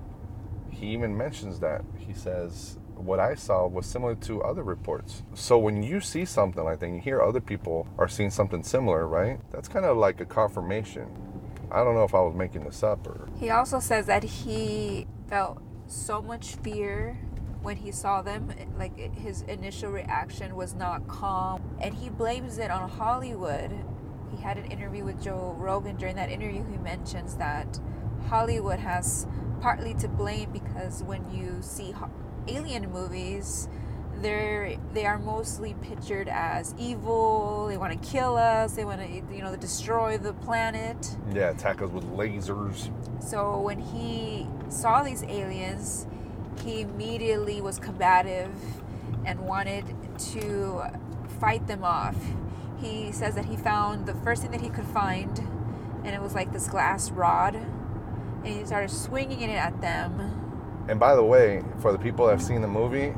He 0.71 0.89
even 0.89 1.17
mentions 1.17 1.61
that. 1.61 1.83
He 1.99 2.13
says, 2.13 2.79
What 2.95 3.21
I 3.21 3.35
saw 3.35 3.67
was 3.67 3.87
similar 3.87 4.15
to 4.17 4.43
other 4.43 4.63
reports. 4.63 5.23
So 5.35 5.59
when 5.59 5.83
you 5.83 6.01
see 6.01 6.25
something 6.25 6.63
like 6.63 6.81
that, 6.81 6.87
and 6.87 6.97
you 6.97 7.01
hear 7.01 7.23
other 7.23 7.41
people 7.41 7.87
are 7.99 8.09
seeing 8.09 8.31
something 8.31 8.63
similar, 8.63 9.07
right? 9.07 9.41
That's 9.53 9.69
kind 9.69 9.85
of 9.85 9.97
like 9.97 10.21
a 10.21 10.27
confirmation. 10.27 11.07
I 11.71 11.83
don't 11.83 11.95
know 11.95 12.05
if 12.05 12.15
I 12.15 12.21
was 12.21 12.35
making 12.35 12.65
this 12.65 12.83
up 12.83 13.07
or. 13.07 13.29
He 13.39 13.51
also 13.51 13.81
says 13.81 14.07
that 14.07 14.23
he 14.23 15.07
felt 15.29 15.63
so 15.87 16.23
much 16.23 16.55
fear 16.57 17.19
when 17.63 17.77
he 17.77 17.91
saw 17.91 18.23
them. 18.23 18.53
Like 18.79 18.97
his 19.17 19.43
initial 19.43 19.91
reaction 19.91 20.55
was 20.57 20.75
not 20.75 21.09
calm. 21.09 21.63
And 21.81 21.95
he 21.95 22.09
blames 22.09 22.59
it 22.59 22.71
on 22.71 22.89
Hollywood. 22.89 23.73
He 24.31 24.43
had 24.43 24.59
an 24.59 24.67
interview 24.67 25.05
with 25.05 25.23
Joe 25.23 25.55
Rogan. 25.59 25.97
During 25.97 26.17
that 26.17 26.31
interview, 26.31 26.65
he 26.71 26.77
mentions 26.79 27.37
that 27.37 27.81
Hollywood 28.29 28.79
has 28.79 29.27
partly 29.61 29.95
to 29.95 30.09
blame 30.09 30.51
because 30.53 31.03
when 31.03 31.31
you 31.31 31.59
see 31.61 31.95
alien 32.49 32.91
movies, 32.91 33.69
they're 34.23 34.77
they 34.93 35.05
are 35.05 35.19
mostly 35.19 35.75
pictured 35.83 36.29
as 36.29 36.75
evil. 36.79 37.67
They 37.69 37.77
want 37.77 37.93
to 38.01 38.09
kill 38.09 38.37
us. 38.37 38.73
They 38.73 38.85
want 38.85 39.01
to 39.01 39.09
you 39.09 39.43
know 39.43 39.55
destroy 39.57 40.19
the 40.19 40.33
planet. 40.33 41.17
Yeah, 41.33 41.51
attack 41.51 41.83
us 41.83 41.91
with 41.91 42.05
lasers. 42.05 42.91
So 43.23 43.61
when 43.61 43.79
he 43.79 44.47
saw 44.69 45.03
these 45.03 45.23
aliens, 45.25 46.07
he 46.65 46.81
immediately 46.81 47.61
was 47.61 47.79
combative 47.79 48.53
and 49.25 49.41
wanted 49.41 49.85
to 50.33 50.83
fight 51.41 51.67
them 51.67 51.85
off. 51.85 52.17
He 52.79 53.13
says 53.13 53.35
that 53.35 53.47
he 53.47 53.57
found 53.57 54.07
the 54.07 54.15
first 54.15 54.43
thing 54.43 54.51
that 54.53 54.61
he 54.61 54.69
could 54.69 54.87
find, 54.87 55.39
and 56.05 56.15
it 56.15 56.23
was 56.23 56.35
like 56.35 56.53
this 56.53 56.69
glass 56.69 57.11
rod, 57.11 57.59
and 58.47 58.61
he 58.61 58.65
started 58.65 58.91
swinging 58.91 59.43
it 59.43 59.57
at 59.57 59.81
them. 59.81 60.85
And 60.89 61.01
by 61.01 61.17
the 61.17 61.25
way, 61.25 61.63
for 61.81 61.93
the 61.93 61.99
people 61.99 62.27
that 62.27 62.33
have 62.33 62.43
seen 62.43 62.63
the 62.63 62.69
movie, 62.69 63.13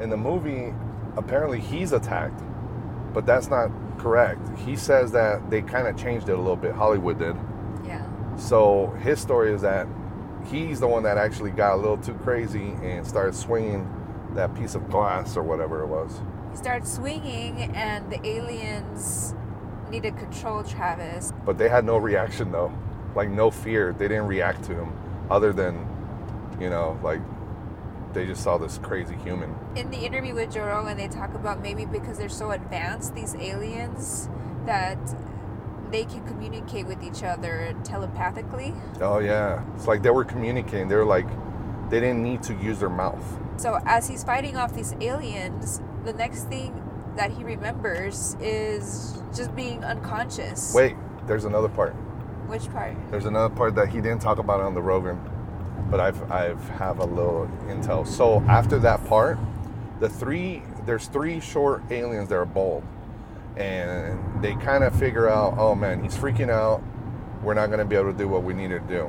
in 0.00 0.08
the 0.08 0.16
movie, 0.16 0.74
apparently 1.16 1.60
he's 1.60 1.92
attacked, 1.92 2.42
but 3.12 3.26
that's 3.26 3.48
not 3.48 3.70
correct. 3.98 4.40
He 4.58 4.74
says 4.74 5.12
that 5.12 5.50
they 5.50 5.62
kind 5.62 5.86
of 5.86 5.96
changed 5.96 6.28
it 6.28 6.32
a 6.32 6.36
little 6.36 6.56
bit. 6.56 6.72
Hollywood 6.72 7.18
did. 7.18 7.36
Yeah. 7.84 8.04
So 8.36 8.88
his 9.02 9.20
story 9.20 9.52
is 9.52 9.60
that 9.62 9.86
he's 10.46 10.80
the 10.80 10.88
one 10.88 11.02
that 11.02 11.18
actually 11.18 11.50
got 11.50 11.74
a 11.74 11.76
little 11.76 11.98
too 11.98 12.14
crazy 12.14 12.72
and 12.82 13.06
started 13.06 13.34
swinging 13.34 13.88
that 14.34 14.54
piece 14.54 14.74
of 14.74 14.90
glass 14.90 15.36
or 15.36 15.42
whatever 15.42 15.82
it 15.82 15.86
was. 15.86 16.20
He 16.50 16.56
started 16.56 16.86
swinging, 16.88 17.60
and 17.74 18.10
the 18.10 18.26
aliens 18.26 19.34
needed 19.90 20.14
to 20.14 20.20
control 20.20 20.64
Travis. 20.64 21.32
But 21.44 21.58
they 21.58 21.68
had 21.68 21.84
no 21.84 21.98
reaction 21.98 22.50
though, 22.50 22.72
like 23.14 23.28
no 23.30 23.50
fear. 23.50 23.92
They 23.92 24.08
didn't 24.08 24.26
react 24.26 24.64
to 24.64 24.74
him, 24.74 24.92
other 25.30 25.52
than, 25.52 25.86
you 26.60 26.70
know, 26.70 26.98
like 27.02 27.20
they 28.12 28.26
just 28.26 28.42
saw 28.42 28.58
this 28.58 28.78
crazy 28.78 29.16
human. 29.16 29.54
in 29.76 29.90
the 29.90 29.98
interview 29.98 30.34
with 30.34 30.52
Joe 30.52 30.66
Rogan, 30.66 30.96
they 30.96 31.08
talk 31.08 31.34
about 31.34 31.60
maybe 31.60 31.84
because 31.84 32.16
they're 32.18 32.28
so 32.28 32.52
advanced, 32.52 33.14
these 33.14 33.34
aliens, 33.34 34.28
that 34.66 34.98
they 35.90 36.04
can 36.04 36.26
communicate 36.26 36.86
with 36.86 37.02
each 37.02 37.22
other 37.22 37.74
telepathically. 37.84 38.74
Oh 39.00 39.18
yeah, 39.18 39.62
it's 39.74 39.86
like 39.86 40.02
they 40.02 40.10
were 40.10 40.24
communicating. 40.24 40.88
They 40.88 40.96
were 40.96 41.04
like, 41.04 41.26
they 41.90 42.00
didn't 42.00 42.22
need 42.22 42.42
to 42.44 42.54
use 42.54 42.80
their 42.80 42.88
mouth. 42.88 43.24
So 43.56 43.78
as 43.84 44.08
he's 44.08 44.24
fighting 44.24 44.56
off 44.56 44.74
these 44.74 44.94
aliens, 45.00 45.80
the 46.04 46.12
next 46.12 46.44
thing 46.48 46.80
that 47.16 47.30
he 47.30 47.44
remembers 47.44 48.36
is 48.40 49.22
just 49.34 49.54
being 49.54 49.84
unconscious. 49.84 50.74
Wait, 50.74 50.96
there's 51.26 51.44
another 51.44 51.68
part. 51.68 51.94
Which 52.46 52.70
part? 52.70 52.94
There's 53.10 53.24
another 53.24 53.54
part 53.54 53.74
that 53.76 53.88
he 53.88 54.00
didn't 54.00 54.20
talk 54.20 54.38
about 54.38 54.60
on 54.60 54.74
the 54.74 54.82
Rogan, 54.82 55.18
but 55.90 55.98
I've 55.98 56.30
I've 56.30 56.62
have 56.70 56.98
a 56.98 57.04
little 57.04 57.50
intel. 57.66 58.06
So 58.06 58.40
after 58.42 58.78
that 58.80 59.04
part, 59.06 59.38
the 60.00 60.08
three 60.08 60.62
there's 60.84 61.06
three 61.06 61.40
short 61.40 61.82
aliens 61.90 62.28
that 62.28 62.36
are 62.36 62.44
bald, 62.44 62.84
and 63.56 64.42
they 64.42 64.54
kind 64.56 64.84
of 64.84 64.94
figure 64.98 65.28
out, 65.28 65.54
oh 65.56 65.74
man, 65.74 66.02
he's 66.02 66.16
freaking 66.16 66.50
out. 66.50 66.82
We're 67.42 67.54
not 67.54 67.70
gonna 67.70 67.86
be 67.86 67.96
able 67.96 68.12
to 68.12 68.18
do 68.18 68.28
what 68.28 68.42
we 68.42 68.52
need 68.52 68.68
to 68.68 68.80
do, 68.80 69.04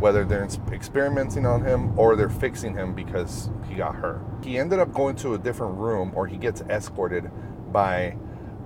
whether 0.00 0.24
they're 0.24 0.48
experimenting 0.72 1.46
on 1.46 1.64
him 1.64 1.96
or 1.96 2.16
they're 2.16 2.28
fixing 2.28 2.74
him 2.74 2.94
because 2.94 3.48
he 3.68 3.76
got 3.76 3.94
hurt. 3.94 4.20
He 4.42 4.58
ended 4.58 4.80
up 4.80 4.92
going 4.92 5.14
to 5.16 5.34
a 5.34 5.38
different 5.38 5.78
room, 5.78 6.12
or 6.16 6.26
he 6.26 6.36
gets 6.36 6.62
escorted 6.62 7.30
by 7.72 8.16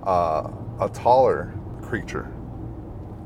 uh, 0.03 0.49
a 0.79 0.89
taller 0.89 1.53
creature 1.83 2.31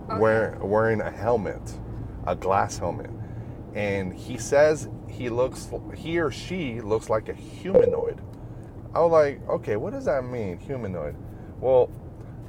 Okay. 0.09 0.19
wear, 0.19 0.57
wearing 0.62 1.01
a 1.01 1.09
helmet, 1.09 1.79
a 2.27 2.35
glass 2.35 2.77
helmet, 2.77 3.09
and 3.74 4.13
he 4.13 4.38
says 4.38 4.88
he 5.09 5.29
looks, 5.29 5.69
he 5.95 6.19
or 6.19 6.31
she 6.31 6.79
looks 6.81 7.09
like 7.09 7.29
a 7.29 7.33
humanoid. 7.33 8.21
I 8.93 9.00
was 9.00 9.12
like, 9.12 9.50
okay, 9.50 9.75
what 9.75 9.93
does 9.93 10.05
that 10.05 10.24
mean, 10.24 10.57
humanoid? 10.57 11.15
Well, 11.59 11.89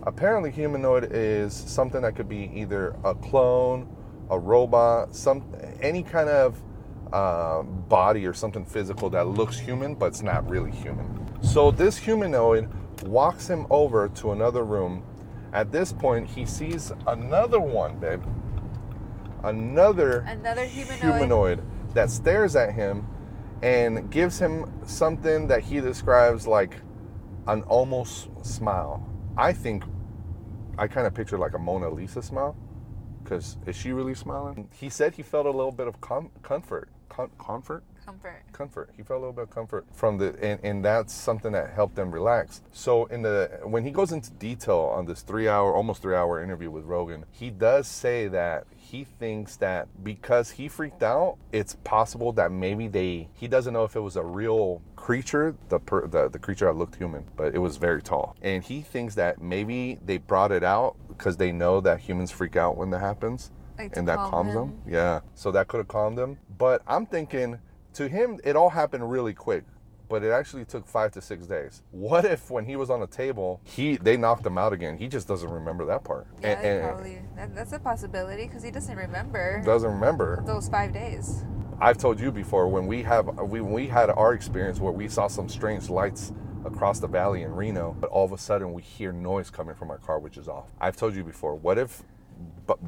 apparently, 0.03 0.51
humanoid 0.51 1.09
is 1.13 1.55
something 1.55 2.03
that 2.03 2.15
could 2.15 2.29
be 2.29 2.51
either 2.55 2.95
a 3.05 3.15
clone, 3.15 3.89
a 4.31 4.39
robot, 4.39 5.15
some 5.15 5.45
any 5.81 6.03
kind 6.03 6.29
of 6.29 6.63
uh, 7.13 7.63
body 7.63 8.27
or 8.27 8.35
something 8.35 8.65
physical 8.65 9.09
that 9.11 9.29
looks 9.29 9.59
human, 9.59 9.95
but 9.95 10.07
it's 10.07 10.23
not 10.23 10.49
really 10.49 10.71
human. 10.71 11.07
So 11.43 11.71
this 11.71 11.97
humanoid 11.97 12.69
walks 13.03 13.49
him 13.49 13.67
over 13.71 14.09
to 14.09 14.33
another 14.33 14.65
room. 14.65 15.03
At 15.57 15.73
this 15.73 15.91
point, 15.91 16.29
he 16.29 16.45
sees 16.45 16.93
another 17.07 17.59
one, 17.59 17.99
babe. 17.99 18.23
Another 19.43 20.19
Another 20.19 20.67
humanoid. 20.67 21.01
humanoid 21.01 21.63
that 21.95 22.11
stares 22.11 22.55
at 22.57 22.75
him 22.75 23.07
and 23.63 24.11
gives 24.11 24.39
him 24.39 24.71
something 24.87 25.47
that 25.47 25.63
he 25.63 25.81
describes 25.81 26.47
like 26.47 26.75
an 27.47 27.63
almost 27.63 28.29
smile. 28.45 29.03
I 29.39 29.55
think 29.55 29.85
I 30.77 30.89
kind 30.89 31.07
of 31.07 31.15
picture 31.15 31.39
like 31.39 31.55
a 31.55 31.59
Mona 31.59 31.89
Lisa 31.89 32.21
smile 32.21 32.55
because 33.25 33.57
is 33.65 33.75
she 33.75 33.93
really 33.93 34.15
smiling? 34.15 34.69
He 34.75 34.91
said 34.91 35.15
he 35.15 35.23
felt 35.23 35.47
a 35.47 35.51
little 35.51 35.73
bit 35.73 35.89
of 35.89 36.03
com- 36.03 36.33
comfort. 36.43 36.91
Com- 37.09 37.31
comfort? 37.39 37.83
Comfort. 38.07 38.43
comfort. 38.53 38.91
He 38.97 39.03
felt 39.03 39.19
a 39.19 39.21
little 39.21 39.33
bit 39.33 39.43
of 39.43 39.51
comfort 39.51 39.85
from 39.93 40.17
the, 40.19 40.37
and, 40.41 40.61
and 40.63 40.85
that's 40.85 41.13
something 41.13 41.51
that 41.53 41.71
helped 41.73 41.97
them 41.97 42.13
relax. 42.13 42.63
So 42.73 43.07
in 43.07 43.23
the 43.23 43.59
when 43.65 43.83
he 43.83 43.91
goes 43.91 44.13
into 44.13 44.31
detail 44.31 44.79
on 44.95 45.07
this 45.07 45.23
three 45.23 45.49
hour, 45.49 45.75
almost 45.75 46.03
three 46.03 46.15
hour 46.15 46.41
interview 46.43 46.71
with 46.71 46.85
Rogan, 46.85 47.25
he 47.33 47.51
does 47.51 47.89
say 47.89 48.29
that 48.29 48.65
he 48.77 49.03
thinks 49.03 49.57
that 49.57 49.89
because 50.05 50.53
he 50.53 50.69
freaked 50.69 51.03
out, 51.03 51.37
it's 51.51 51.77
possible 51.83 52.33
that 52.35 52.53
maybe 52.53 52.87
they 52.87 53.29
he 53.35 53.49
doesn't 53.49 53.73
know 53.73 53.83
if 53.83 53.97
it 53.97 54.01
was 54.01 54.15
a 54.15 54.23
real 54.23 54.81
creature, 54.95 55.57
the 55.69 55.81
per, 55.81 56.07
the, 56.07 56.29
the 56.29 56.39
creature 56.39 56.67
that 56.67 56.77
looked 56.77 56.95
human, 56.95 57.25
but 57.37 57.55
it 57.55 57.59
was 57.59 57.77
very 57.77 58.01
tall, 58.03 58.37
and 58.41 58.63
he 58.63 58.83
thinks 58.83 59.17
that 59.17 59.43
maybe 59.43 59.99
they 60.05 60.19
brought 60.19 60.53
it 60.53 60.63
out 60.63 60.95
because 61.09 61.37
they 61.37 61.51
know 61.51 61.81
that 61.81 61.99
humans 61.99 62.31
freak 62.31 62.55
out 62.57 62.77
when 62.77 62.91
that 62.91 63.01
happens 63.01 63.51
Like 63.79 63.97
and 63.97 64.07
that 64.07 64.17
calm 64.19 64.31
calms 64.31 64.55
them. 64.55 64.69
them. 64.69 64.93
Yeah. 64.93 65.21
So 65.35 65.51
that 65.51 65.67
could 65.67 65.79
have 65.79 65.89
calmed 65.89 66.17
them. 66.19 66.39
But 66.57 66.83
I'm 66.87 67.07
thinking 67.07 67.59
to 67.97 68.09
him, 68.09 68.39
it 68.45 68.57
all 68.57 68.71
happened 68.71 69.11
really 69.11 69.35
quick. 69.35 69.65
but 70.09 70.23
it 70.23 70.31
actually 70.31 70.65
took 70.65 70.87
five 70.87 71.11
to 71.11 71.21
six 71.21 71.47
days. 71.47 71.83
What 71.91 72.25
if 72.25 72.49
when 72.49 72.65
he 72.65 72.77
was 72.77 72.91
on 72.91 73.01
the 73.01 73.09
table, 73.09 73.61
he 73.65 73.97
they 73.97 74.17
knocked 74.17 74.47
him 74.47 74.57
out 74.57 74.73
again? 74.73 74.97
He 74.97 75.09
just 75.09 75.27
doesn't 75.27 75.51
remember 75.51 75.85
that 75.87 76.05
part. 76.05 76.29
Yeah, 76.41 76.51
And- 76.51 76.65
and 76.67 76.89
probably. 76.89 77.19
That, 77.35 77.57
that's 77.57 77.73
a 77.73 77.81
possibility 77.81 78.45
because 78.47 78.63
he 78.63 78.71
doesn't 78.71 78.97
remember 78.97 79.61
doesn't 79.65 79.91
remember. 79.91 80.45
those 80.47 80.69
five 80.69 80.93
days. 80.93 81.45
I've 81.81 81.99
told 81.99 82.21
you 82.21 82.31
before 82.31 82.69
when 82.69 82.87
we 82.87 83.03
have 83.03 83.27
we 83.53 83.61
when 83.61 83.73
we 83.73 83.89
had 83.89 84.09
our 84.11 84.33
experience 84.33 84.79
where 84.79 84.93
we 84.93 85.09
saw 85.09 85.27
some 85.27 85.49
strange 85.49 85.91
lights 85.91 86.33
across 86.65 87.01
the 87.01 87.09
valley 87.09 87.43
in 87.43 87.53
Reno, 87.53 87.97
but 88.01 88.09
all 88.11 88.25
of 88.25 88.31
a 88.33 88.39
sudden 88.39 88.73
we 88.73 88.83
hear 88.83 89.11
noise 89.13 89.51
coming 89.51 89.75
from 89.75 89.91
our 89.91 89.99
car, 89.99 90.21
which 90.21 90.37
is 90.39 90.47
off. 90.47 90.69
I've 90.81 90.97
told 90.97 91.17
you 91.17 91.25
before. 91.25 91.57
What 91.57 91.79
if, 91.79 92.05
but 92.69 92.79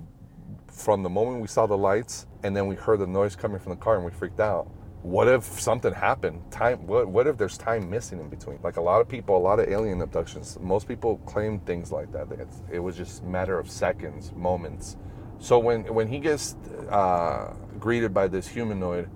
from 0.69 1.03
the 1.03 1.11
moment 1.11 1.41
we 1.43 1.49
saw 1.49 1.67
the 1.67 1.77
lights 1.77 2.27
and 2.45 2.57
then 2.57 2.69
we 2.69 2.77
heard 2.77 3.01
the 3.01 3.07
noise 3.09 3.35
coming 3.35 3.59
from 3.59 3.71
the 3.71 3.77
car 3.77 3.97
and 3.97 4.05
we 4.05 4.13
freaked 4.13 4.39
out? 4.41 4.71
What 5.09 5.27
if 5.27 5.43
something 5.43 5.95
happened? 5.95 6.43
Time. 6.51 6.87
What, 6.87 7.09
what 7.09 7.27
if 7.27 7.39
there's 7.39 7.57
time 7.57 7.89
missing 7.89 8.21
in 8.21 8.29
between? 8.29 8.59
Like 8.63 8.77
a 8.77 8.83
lot 8.83 9.01
of 9.01 9.09
people, 9.09 9.39
a 9.39 9.39
lot 9.39 9.59
of 9.59 9.67
alien 9.67 10.03
abductions. 10.03 10.59
Most 10.61 10.87
people 10.87 11.17
claim 11.25 11.61
things 11.61 11.91
like 11.91 12.13
that. 12.13 12.31
It's, 12.33 12.63
it 12.71 12.81
was 12.81 12.95
just 12.95 13.25
matter 13.25 13.59
of 13.59 13.71
seconds, 13.71 14.33
moments. 14.37 14.99
So 15.39 15.59
when 15.59 15.85
when 15.95 16.09
he 16.09 16.19
gets 16.19 16.57
uh, 16.91 17.55
greeted 17.79 18.13
by 18.13 18.29
this 18.29 18.47
humanoid, 18.49 19.09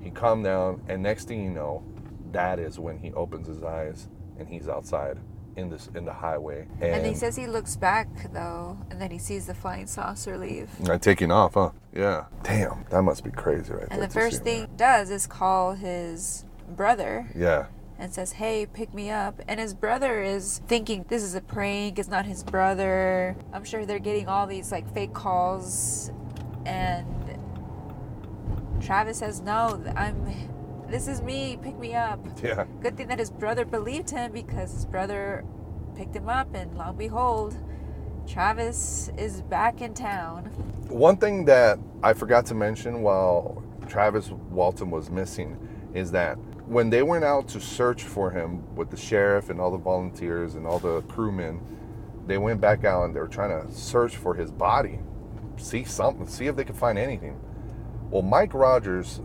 he 0.00 0.10
calmed 0.10 0.44
down, 0.44 0.82
and 0.86 1.02
next 1.02 1.26
thing 1.26 1.42
you 1.42 1.50
know, 1.50 1.82
that 2.30 2.60
is 2.60 2.78
when 2.78 2.98
he 2.98 3.12
opens 3.14 3.48
his 3.48 3.64
eyes 3.64 4.06
and 4.38 4.48
he's 4.48 4.68
outside 4.68 5.18
in 5.60 5.70
this 5.70 5.88
in 5.94 6.04
the 6.04 6.12
highway. 6.12 6.66
And, 6.80 6.94
And 6.96 7.06
he 7.06 7.14
says 7.14 7.36
he 7.36 7.46
looks 7.46 7.76
back 7.76 8.08
though, 8.32 8.76
and 8.90 9.00
then 9.00 9.10
he 9.10 9.18
sees 9.18 9.46
the 9.46 9.54
flying 9.54 9.86
saucer 9.86 10.36
leave. 10.36 10.68
"I'm 10.88 10.98
taking 10.98 11.30
off, 11.30 11.54
huh? 11.54 11.70
Yeah. 11.94 12.24
Damn, 12.42 12.84
that 12.90 13.02
must 13.02 13.22
be 13.24 13.30
crazy, 13.30 13.72
right 13.72 13.86
And 13.90 14.02
the 14.02 14.08
first 14.08 14.42
thing 14.42 14.62
he 14.62 14.66
does 14.76 15.10
is 15.10 15.26
call 15.26 15.74
his 15.74 16.44
brother. 16.76 17.28
Yeah. 17.36 17.66
and 17.98 18.12
says, 18.14 18.32
Hey, 18.32 18.64
pick 18.64 18.94
me 18.94 19.10
up. 19.10 19.42
And 19.46 19.60
his 19.60 19.74
brother 19.74 20.22
is 20.22 20.62
thinking 20.66 21.04
this 21.08 21.22
is 21.22 21.34
a 21.34 21.40
prank, 21.42 21.98
it's 21.98 22.08
not 22.08 22.24
his 22.24 22.42
brother. 22.42 23.36
I'm 23.52 23.62
sure 23.64 23.84
they're 23.84 23.98
getting 23.98 24.26
all 24.26 24.46
these 24.46 24.72
like 24.72 24.90
fake 24.94 25.12
calls. 25.12 26.10
And 26.64 27.06
Travis 28.80 29.18
says, 29.18 29.40
No, 29.42 29.82
I'm. 29.96 30.49
This 30.90 31.06
is 31.06 31.22
me, 31.22 31.56
pick 31.62 31.78
me 31.78 31.94
up. 31.94 32.18
Yeah. 32.42 32.64
Good 32.82 32.96
thing 32.96 33.06
that 33.08 33.20
his 33.20 33.30
brother 33.30 33.64
believed 33.64 34.10
him 34.10 34.32
because 34.32 34.72
his 34.72 34.84
brother 34.84 35.44
picked 35.94 36.16
him 36.16 36.28
up, 36.28 36.52
and 36.52 36.76
lo 36.76 36.86
and 36.88 36.98
behold, 36.98 37.56
Travis 38.26 39.08
is 39.16 39.42
back 39.42 39.82
in 39.82 39.94
town. 39.94 40.46
One 40.88 41.16
thing 41.16 41.44
that 41.44 41.78
I 42.02 42.12
forgot 42.12 42.44
to 42.46 42.54
mention 42.54 43.02
while 43.02 43.62
Travis 43.86 44.30
Walton 44.30 44.90
was 44.90 45.10
missing 45.10 45.56
is 45.94 46.10
that 46.10 46.34
when 46.66 46.90
they 46.90 47.04
went 47.04 47.22
out 47.22 47.46
to 47.48 47.60
search 47.60 48.02
for 48.02 48.32
him 48.32 48.74
with 48.74 48.90
the 48.90 48.96
sheriff 48.96 49.48
and 49.48 49.60
all 49.60 49.70
the 49.70 49.78
volunteers 49.78 50.56
and 50.56 50.66
all 50.66 50.80
the 50.80 51.02
crewmen, 51.02 51.60
they 52.26 52.36
went 52.36 52.60
back 52.60 52.84
out 52.84 53.04
and 53.04 53.14
they 53.14 53.20
were 53.20 53.28
trying 53.28 53.50
to 53.50 53.72
search 53.72 54.16
for 54.16 54.34
his 54.34 54.50
body, 54.50 54.98
see 55.56 55.84
something, 55.84 56.26
see 56.26 56.48
if 56.48 56.56
they 56.56 56.64
could 56.64 56.76
find 56.76 56.98
anything. 56.98 57.40
Well, 58.10 58.22
Mike 58.22 58.54
Rogers, 58.54 59.20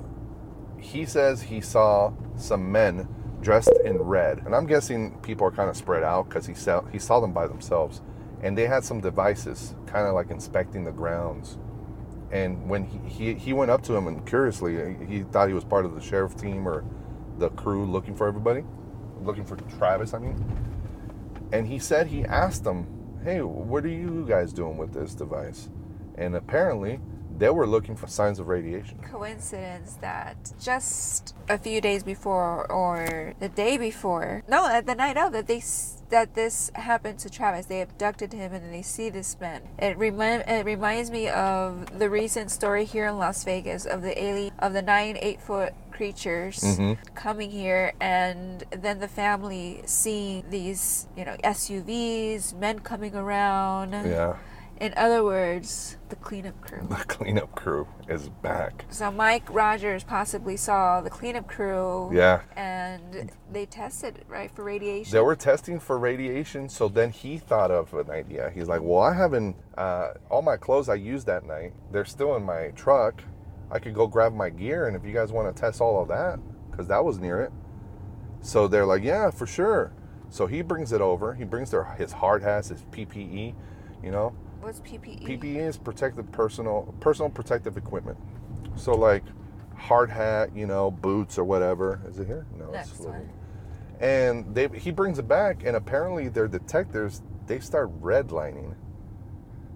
he 0.85 1.05
says 1.05 1.41
he 1.41 1.61
saw 1.61 2.13
some 2.37 2.71
men 2.71 3.07
dressed 3.41 3.73
in 3.83 3.97
red, 3.97 4.39
and 4.45 4.55
I'm 4.55 4.65
guessing 4.65 5.17
people 5.21 5.47
are 5.47 5.51
kind 5.51 5.69
of 5.69 5.75
spread 5.75 6.03
out 6.03 6.29
because 6.29 6.45
he 6.45 6.53
saw 6.53 6.83
he 6.85 6.99
saw 6.99 7.19
them 7.19 7.33
by 7.33 7.47
themselves, 7.47 8.01
and 8.41 8.57
they 8.57 8.67
had 8.67 8.83
some 8.83 9.01
devices, 9.01 9.75
kind 9.87 10.07
of 10.07 10.13
like 10.13 10.29
inspecting 10.29 10.83
the 10.83 10.91
grounds. 10.91 11.57
And 12.31 12.69
when 12.69 12.85
he, 12.85 12.99
he 13.09 13.33
he 13.33 13.53
went 13.53 13.71
up 13.71 13.81
to 13.83 13.95
him 13.95 14.07
and 14.07 14.25
curiously, 14.25 14.95
he 15.07 15.23
thought 15.23 15.47
he 15.47 15.53
was 15.53 15.63
part 15.63 15.85
of 15.85 15.95
the 15.95 16.01
sheriff 16.01 16.35
team 16.35 16.67
or 16.67 16.83
the 17.37 17.49
crew 17.49 17.85
looking 17.85 18.15
for 18.15 18.27
everybody, 18.27 18.63
looking 19.21 19.45
for 19.45 19.55
Travis. 19.77 20.13
I 20.13 20.19
mean, 20.19 20.43
and 21.51 21.67
he 21.67 21.79
said 21.79 22.07
he 22.07 22.25
asked 22.25 22.63
them, 22.63 22.87
"Hey, 23.23 23.41
what 23.41 23.85
are 23.85 23.89
you 23.89 24.25
guys 24.27 24.53
doing 24.53 24.77
with 24.77 24.93
this 24.93 25.15
device?" 25.15 25.69
And 26.15 26.35
apparently, 26.35 26.99
they 27.37 27.49
were 27.49 27.67
looking 27.67 27.95
for 27.95 28.07
signs 28.07 28.39
of 28.39 28.47
radiation. 28.47 28.97
coincidence 29.11 29.95
that 30.01 30.37
just 30.61 31.35
a 31.49 31.57
few 31.57 31.81
days 31.81 32.03
before 32.03 32.69
or 32.71 33.33
the 33.39 33.49
day 33.49 33.77
before 33.77 34.43
no 34.47 34.67
at 34.67 34.85
the 34.85 34.95
night 34.95 35.17
of 35.17 35.31
that 35.33 35.47
they 35.47 35.61
that 36.09 36.33
this 36.35 36.71
happened 36.75 37.17
to 37.19 37.29
Travis 37.29 37.65
they 37.65 37.81
abducted 37.81 38.31
him 38.33 38.53
and 38.53 38.63
then 38.63 38.71
they 38.71 38.81
see 38.81 39.09
this 39.09 39.37
man 39.41 39.61
it 39.79 39.97
remind 39.97 40.43
it 40.47 40.65
reminds 40.65 41.09
me 41.11 41.27
of 41.29 41.99
the 41.99 42.09
recent 42.09 42.51
story 42.51 42.85
here 42.85 43.07
in 43.07 43.17
Las 43.17 43.43
Vegas 43.43 43.85
of 43.85 44.01
the 44.01 44.21
alien 44.23 44.53
of 44.59 44.73
the 44.73 44.81
nine 44.81 45.17
eight 45.19 45.41
foot 45.41 45.73
creatures 45.91 46.59
Mhm. 46.59 46.97
coming 47.15 47.49
here 47.51 47.93
and 48.01 48.63
then 48.71 48.99
the 48.99 49.07
family 49.07 49.81
seeing 49.85 50.43
these 50.49 51.07
you 51.17 51.25
know 51.25 51.35
SUVs 51.43 52.53
men 52.53 52.79
coming 52.79 53.15
around 53.15 53.93
Yeah, 53.93 54.35
in 54.79 54.93
other 54.97 55.23
words 55.23 55.97
the 56.09 56.15
cleanup 56.17 56.59
crew 56.61 56.85
the 56.89 56.95
cleanup 56.95 57.53
crew 57.55 57.87
is 58.07 58.29
back. 58.29 58.85
so 58.89 59.09
Mike 59.11 59.43
Rogers 59.49 60.03
possibly 60.03 60.57
saw 60.57 61.01
the 61.01 61.09
cleanup 61.09 61.47
crew. 61.47 62.11
Yeah. 62.13 62.41
And 62.55 63.31
they 63.51 63.65
tested 63.65 64.23
right 64.27 64.51
for 64.51 64.63
radiation. 64.63 65.11
They 65.11 65.21
were 65.21 65.35
testing 65.35 65.79
for 65.79 65.97
radiation, 65.97 66.69
so 66.69 66.87
then 66.87 67.09
he 67.11 67.37
thought 67.37 67.71
of 67.71 67.93
an 67.93 68.11
idea. 68.11 68.51
He's 68.53 68.67
like, 68.67 68.81
"Well, 68.81 68.99
I 68.99 69.13
haven't 69.13 69.55
uh, 69.77 70.09
all 70.29 70.41
my 70.41 70.57
clothes 70.57 70.89
I 70.89 70.95
used 70.95 71.25
that 71.27 71.45
night. 71.45 71.73
They're 71.91 72.05
still 72.05 72.35
in 72.35 72.43
my 72.43 72.67
truck. 72.75 73.23
I 73.71 73.79
could 73.79 73.95
go 73.95 74.05
grab 74.07 74.33
my 74.33 74.49
gear, 74.49 74.87
and 74.87 74.95
if 74.95 75.03
you 75.03 75.13
guys 75.13 75.31
want 75.31 75.53
to 75.53 75.59
test 75.59 75.81
all 75.81 76.01
of 76.01 76.07
that, 76.09 76.39
because 76.69 76.87
that 76.87 77.03
was 77.03 77.17
near 77.19 77.41
it." 77.41 77.51
So 78.41 78.67
they're 78.67 78.85
like, 78.85 79.03
"Yeah, 79.03 79.31
for 79.31 79.47
sure." 79.47 79.91
So 80.29 80.45
he 80.47 80.61
brings 80.61 80.91
it 80.91 81.01
over. 81.01 81.33
He 81.33 81.43
brings 81.45 81.71
their 81.71 81.83
his 81.95 82.11
hard 82.11 82.43
hats, 82.43 82.69
his 82.69 82.83
PPE. 82.91 83.55
You 84.03 84.11
know, 84.11 84.35
What's 84.65 84.79
PPE? 84.79 85.27
PPE 85.27 85.57
is 85.57 85.77
protective 85.77 86.31
personal 86.31 86.91
personal 86.99 87.29
protective 87.29 87.77
equipment. 87.77 88.17
So 88.75 88.95
like 88.95 89.21
hard 89.77 90.09
hat, 90.09 90.55
you 90.55 90.65
know, 90.65 90.89
boots 90.89 91.37
or 91.37 91.43
whatever. 91.43 92.01
Is 92.07 92.17
it 92.17 92.25
here? 92.25 92.47
No, 92.57 92.71
Next 92.71 92.93
it's 92.93 92.99
one. 93.01 93.29
And 93.99 94.55
they 94.55 94.67
he 94.69 94.89
brings 94.89 95.19
it 95.19 95.27
back, 95.27 95.63
and 95.63 95.75
apparently 95.75 96.29
their 96.29 96.47
detectors 96.47 97.21
they 97.45 97.59
start 97.59 97.91
redlining. 98.01 98.73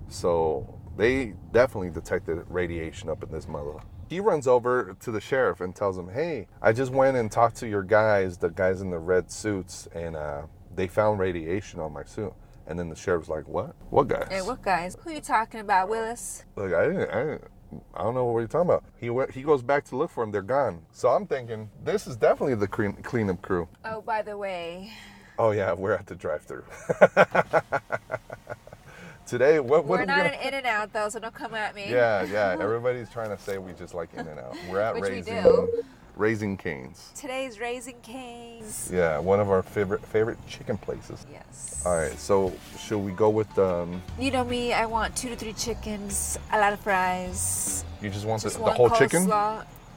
So 0.07 0.79
they 0.97 1.35
definitely 1.51 1.91
detected 1.91 2.43
radiation 2.49 3.09
up 3.09 3.21
in 3.21 3.31
this 3.31 3.47
mother. 3.47 3.75
He 4.09 4.19
runs 4.19 4.47
over 4.47 4.97
to 5.01 5.11
the 5.11 5.21
sheriff 5.21 5.61
and 5.61 5.75
tells 5.75 5.99
him, 5.99 6.09
"Hey, 6.09 6.47
I 6.63 6.73
just 6.73 6.91
went 6.91 7.15
and 7.15 7.31
talked 7.31 7.57
to 7.57 7.67
your 7.67 7.83
guys, 7.83 8.39
the 8.39 8.49
guys 8.49 8.81
in 8.81 8.89
the 8.89 8.97
red 8.97 9.29
suits, 9.29 9.87
and 9.93 10.15
uh, 10.15 10.41
they 10.73 10.87
found 10.87 11.19
radiation 11.19 11.79
on 11.79 11.93
my 11.93 12.05
suit." 12.05 12.33
And 12.69 12.77
then 12.79 12.87
the 12.87 12.95
sheriff's 12.95 13.27
like, 13.29 13.47
"What? 13.47 13.75
What 13.89 14.07
guys?" 14.07 14.27
Hey, 14.29 14.41
what 14.41 14.61
guys? 14.61 14.95
Who 15.03 15.09
are 15.09 15.13
you 15.13 15.21
talking 15.21 15.59
about, 15.59 15.89
Willis? 15.89 16.45
Like 16.55 16.71
I 16.73 16.85
didn't, 16.87 17.09
I 17.09 17.19
didn't, 17.23 17.43
I 17.95 18.03
don't 18.03 18.13
know 18.13 18.25
what 18.25 18.39
you're 18.39 18.47
talking 18.47 18.69
about. 18.69 18.83
He 18.97 19.09
went, 19.09 19.31
he 19.31 19.41
goes 19.41 19.61
back 19.63 19.83
to 19.85 19.95
look 19.97 20.11
for 20.11 20.23
them. 20.23 20.31
They're 20.31 20.41
gone. 20.43 20.83
So 20.91 21.09
I'm 21.09 21.25
thinking 21.25 21.69
this 21.83 22.05
is 22.07 22.15
definitely 22.15 22.55
the 22.55 22.67
clean, 22.67 22.93
cleanup 23.01 23.41
crew. 23.41 23.67
Oh, 23.83 24.01
by 24.01 24.21
the 24.21 24.37
way, 24.37 24.91
Oh 25.39 25.51
yeah, 25.51 25.73
we're 25.73 25.93
at 25.93 26.05
the 26.05 26.15
drive-through. 26.15 26.63
Today, 29.25 29.59
what, 29.59 29.85
what 29.85 29.85
we're 29.85 29.99
we 29.99 30.05
not 30.05 30.17
gonna? 30.17 30.29
an 30.29 30.47
In 30.47 30.53
and 30.55 30.65
Out 30.65 30.91
though, 30.91 31.07
so 31.09 31.19
don't 31.19 31.33
come 31.33 31.53
at 31.53 31.75
me. 31.75 31.89
yeah, 31.89 32.23
yeah. 32.23 32.57
Everybody's 32.59 33.09
trying 33.09 33.29
to 33.29 33.37
say 33.41 33.57
we 33.59 33.73
just 33.73 33.93
like 33.93 34.09
In 34.13 34.27
and 34.27 34.39
Out. 34.39 34.55
We're 34.69 34.79
at 34.81 34.95
Which 34.95 35.03
we 35.03 35.09
Raising, 35.17 35.43
do. 35.43 35.83
Raising 36.19 36.57
Cane's. 36.57 37.11
Today's 37.15 37.61
Raising 37.61 37.95
Cane's. 38.01 38.91
Yeah, 38.93 39.19
one 39.19 39.39
of 39.39 39.49
our 39.49 39.63
favorite 39.63 40.05
favorite 40.05 40.37
chicken 40.49 40.77
places. 40.77 41.25
Yes. 41.31 41.81
All 41.85 41.95
right, 41.95 42.11
so 42.19 42.51
should 42.77 42.97
we 42.99 43.13
go 43.13 43.29
with 43.29 43.57
um? 43.57 44.01
You 44.19 44.29
know 44.29 44.43
me, 44.43 44.73
I 44.73 44.85
want 44.85 45.15
two 45.15 45.29
to 45.29 45.37
three 45.37 45.53
chickens, 45.53 46.37
a 46.51 46.59
lot 46.59 46.73
of 46.73 46.81
fries, 46.81 47.85
You 48.01 48.09
just 48.09 48.25
want 48.25 48.41
just 48.41 48.57
the, 48.57 48.65
the 48.65 48.71
whole 48.71 48.89
chicken? 48.89 49.31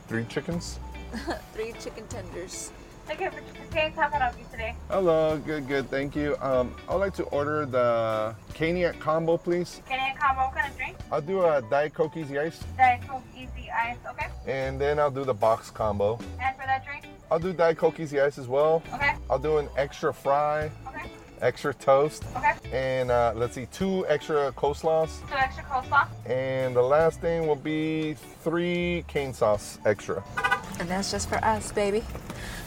Three 0.06 0.24
chickens? 0.26 0.78
three 1.54 1.72
chicken 1.80 2.06
tenders. 2.06 2.70
Okay, 3.12 3.29
for 3.29 3.40
chicken 3.40 3.68
canes, 3.70 3.94
how 3.94 4.09
can 4.09 4.22
I 4.22 4.25
help 4.25 4.38
you 4.38 4.46
today? 4.51 4.75
Hello, 4.88 5.37
good, 5.37 5.68
good, 5.68 5.90
thank 5.90 6.16
you. 6.16 6.35
Um, 6.40 6.75
I'd 6.88 6.94
like 6.94 7.12
to 7.16 7.25
order 7.25 7.66
the 7.66 8.35
Caniac 8.55 8.98
combo, 9.01 9.37
please. 9.37 9.83
Caniac 9.87 10.16
combo, 10.16 10.46
what 10.46 10.55
kind 10.55 10.70
of 10.70 10.77
drink? 10.79 10.96
I'll 11.11 11.20
do 11.20 11.44
a 11.44 11.61
Diet 11.61 11.92
Coke 11.92 12.16
Easy 12.16 12.38
Ice, 12.38 12.61
Diet 12.79 13.07
Coke, 13.07 13.22
Easy 13.37 13.70
Ice, 13.70 13.98
okay? 14.11 14.29
and 14.46 14.81
then 14.81 14.98
I'll 14.98 15.11
do 15.11 15.25
the 15.25 15.35
box 15.35 15.70
combo. 15.70 16.18
And 16.40 16.57
for 16.57 16.64
that 16.64 16.87
drink? 16.87 17.05
I'll 17.31 17.38
do 17.38 17.53
Diet 17.53 17.77
Coke 17.77 18.01
Easy 18.01 18.18
Ice 18.18 18.38
as 18.38 18.48
well. 18.48 18.83
Okay, 18.94 19.14
I'll 19.29 19.38
do 19.38 19.59
an 19.59 19.68
extra 19.77 20.14
fry, 20.14 20.70
okay, 20.87 21.11
extra 21.42 21.75
toast, 21.75 22.25
okay. 22.35 22.55
and 22.72 23.11
uh, 23.11 23.35
let's 23.37 23.55
see, 23.55 23.66
two 23.66 24.07
extra 24.09 24.53
coleslaws. 24.53 25.20
Two 25.29 25.37
extra 25.37 25.64
coleslaw. 25.64 26.09
And 26.25 26.75
the 26.75 26.83
last 26.83 27.20
thing 27.20 27.46
will 27.46 27.57
be 27.57 28.14
three 28.42 29.05
cane 29.07 29.35
sauce 29.35 29.79
extra. 29.85 30.25
And 30.81 30.88
that's 30.88 31.11
just 31.11 31.29
for 31.29 31.37
us, 31.44 31.70
baby. 31.72 32.03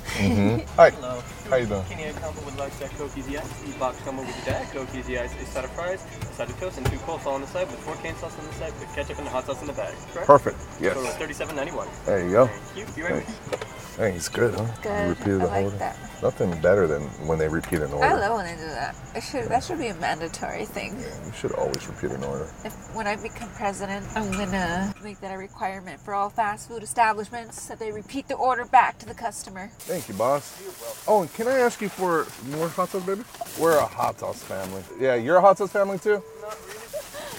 Mm-hmm. 0.06 0.62
Hi, 0.78 0.90
Hello. 0.92 1.22
How 1.50 1.58
you 1.58 1.68
doing? 1.68 1.84
Caniac 1.84 2.20
combo 2.20 2.42
with 2.42 2.58
large 2.58 2.78
Diet 2.80 2.92
Coke 2.98 3.16
Easy 3.16 3.38
Ice, 3.38 3.62
the 3.62 3.78
box 3.78 4.02
combo 4.02 4.24
with 4.24 4.46
the 4.46 4.52
Diet 4.52 4.68
Coke 4.72 4.90
Easy 4.96 5.20
Ice, 5.20 5.32
a 5.40 5.46
side 5.46 5.64
of 5.64 5.72
fries, 5.72 6.04
a 6.22 6.34
side 6.34 6.50
of 6.50 6.60
toast, 6.60 6.78
and 6.78 6.86
two 6.88 6.98
coleslaw 6.98 7.34
on 7.34 7.42
the 7.42 7.48
side 7.48 7.68
with 7.68 7.80
four 7.82 7.96
cane 7.98 8.16
sauce 8.16 8.38
on 8.40 8.48
the 8.48 8.54
side 8.54 8.74
with 8.80 8.94
ketchup 8.96 9.20
and 9.20 9.28
hot 9.28 9.46
sauce 9.46 9.62
in 9.62 9.68
the 9.68 9.74
bag. 9.74 9.94
Correct? 10.12 10.26
Perfect. 10.26 10.58
Yes. 10.82 10.96
Total 10.96 11.12
thirty-seven 11.12 11.56
ninety-one. 11.56 11.88
There 12.08 12.26
you 12.26 12.32
go. 12.32 12.48
Thank 12.48 12.88
you. 12.88 12.94
Be 12.96 13.02
right 13.04 13.14
with 13.14 13.52
you. 13.52 13.58
Hey, 13.98 14.14
it's 14.14 14.28
good, 14.28 14.56
huh? 14.56 14.66
Good. 14.82 15.04
You 15.04 15.10
repeated 15.10 15.36
I 15.36 15.38
the 15.38 15.48
like 15.48 15.64
order. 15.66 15.78
that. 15.78 15.98
Nothing 16.24 16.62
better 16.62 16.88
than 16.88 17.04
when 17.28 17.38
they 17.38 17.48
repeat 17.48 17.80
an 17.80 17.94
order. 17.94 18.06
I 18.06 18.14
love 18.16 18.38
when 18.38 18.46
they 18.46 18.62
do 18.62 18.68
that. 18.70 18.96
It 19.16 19.22
should 19.22 19.48
that 19.48 19.64
should 19.64 19.78
be 19.78 19.88
a 19.88 19.96
mandatory 19.96 20.66
thing. 20.66 20.98
You 20.98 21.32
should 21.34 21.52
always 21.54 21.88
repeat 21.88 22.12
an 22.12 22.24
order. 22.24 22.48
If 22.64 22.74
when 22.96 23.06
I 23.06 23.16
become 23.16 23.50
president, 23.50 24.06
I'm 24.16 24.32
gonna 24.32 24.94
make 25.04 25.20
that 25.22 25.32
a 25.32 25.38
requirement 25.38 26.00
for 26.02 26.14
all 26.14 26.30
fast 26.30 26.68
food 26.68 26.84
establishments 26.84 27.68
that 27.68 27.80
they 27.80 27.92
repeat 27.92 28.28
the 28.28 28.36
order 28.36 28.66
back 28.66 28.98
to 29.00 29.06
the 29.06 29.14
customer. 29.14 29.70
Thank 29.80 30.10
you, 30.10 30.16
boss. 30.16 31.04
Oh, 31.08 31.22
and 31.22 31.34
can 31.36 31.48
I 31.48 31.60
ask 31.60 31.82
you 31.82 31.90
for 31.90 32.28
more 32.56 32.70
hot 32.70 32.90
sauce, 32.90 33.04
baby? 33.06 33.24
We're 33.60 33.78
a 33.78 33.86
hot 33.86 34.20
sauce 34.20 34.42
family. 34.44 34.82
Yeah, 35.00 35.16
you're 35.16 35.38
a 35.38 35.42
hot 35.42 35.58
sauce 35.58 35.72
family 35.72 36.00
too? 36.00 36.24
Not 36.42 36.58
really. 36.66 36.80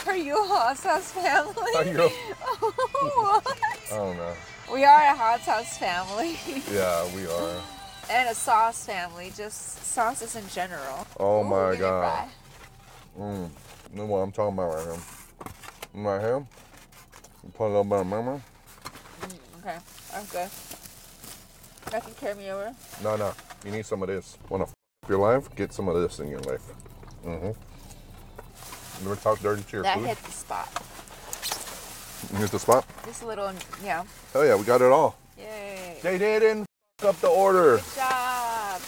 Are 0.07 0.17
you 0.17 0.43
a 0.43 0.47
hot 0.47 0.77
sauce 0.79 1.13
family? 1.13 1.73
Are 1.75 1.85
you? 1.85 2.09
what? 2.59 3.59
I 3.93 3.97
don't 3.97 4.17
know. 4.17 4.35
We 4.73 4.85
are 4.85 5.01
a 5.03 5.15
hot 5.17 5.41
sauce 5.43 5.79
family 5.79 6.39
Yeah, 6.73 7.15
we 7.15 7.27
are. 7.27 7.63
and 8.11 8.29
a 8.29 8.35
sauce 8.35 8.85
family, 8.85 9.33
just 9.37 9.79
sauces 9.85 10.37
in 10.37 10.47
general. 10.49 11.07
Oh 11.19 11.41
Ooh, 11.41 11.45
my 11.45 11.71
give 11.73 11.81
me 11.81 11.87
a 11.87 11.89
God. 11.89 12.29
fry. 13.17 13.25
Mm. 13.25 13.51
You 13.93 13.99
know 13.99 14.07
what 14.07 14.19
I'm 14.19 14.33
talking 14.33 14.55
about 14.55 14.75
right 14.75 14.85
here? 14.85 15.03
Right 15.95 16.21
here. 16.21 16.47
Put 17.55 17.67
a 17.67 17.69
little 17.69 17.85
bit 17.85 18.01
of 18.01 18.07
murmur. 18.07 18.41
Okay, 19.61 19.79
I'm 20.15 20.25
good. 20.27 20.51
That 21.91 22.05
can 22.05 22.15
carry 22.15 22.35
me 22.35 22.51
over. 22.51 22.75
No, 23.03 23.17
no. 23.17 23.33
You 23.65 23.71
need 23.73 23.87
some 23.87 24.03
of 24.03 24.09
this. 24.09 24.37
Want 24.49 24.65
to 24.65 24.69
f 25.05 25.09
your 25.09 25.19
life? 25.19 25.55
Get 25.57 25.73
some 25.73 25.89
of 25.89 26.01
this 26.01 26.19
in 26.21 26.29
your 26.29 26.41
life. 26.41 26.63
Mm-hmm. 27.25 27.47
You 29.05 29.13
ever 29.13 29.17
talk 29.21 29.41
dirty 29.41 29.63
to 29.63 29.73
your 29.73 29.83
That 29.83 29.99
food? 29.99 30.07
hit 30.07 30.19
the 30.19 30.31
spot. 30.31 30.69
Here's 32.37 32.51
the 32.51 32.59
spot? 32.59 32.87
Just 33.05 33.23
a 33.23 33.27
little, 33.27 33.53
yeah. 33.85 34.05
Hell 34.33 34.45
yeah, 34.47 34.57
we 34.57 34.65
got 34.65 34.81
it 34.81 34.91
all. 34.91 35.17
Yay. 35.39 35.99
They 36.03 36.19
didn't 36.19 36.67
f 37.01 37.05
up 37.09 37.21
the 37.21 37.29
order. 37.29 37.77
Good 37.77 37.85
job. 37.97 38.81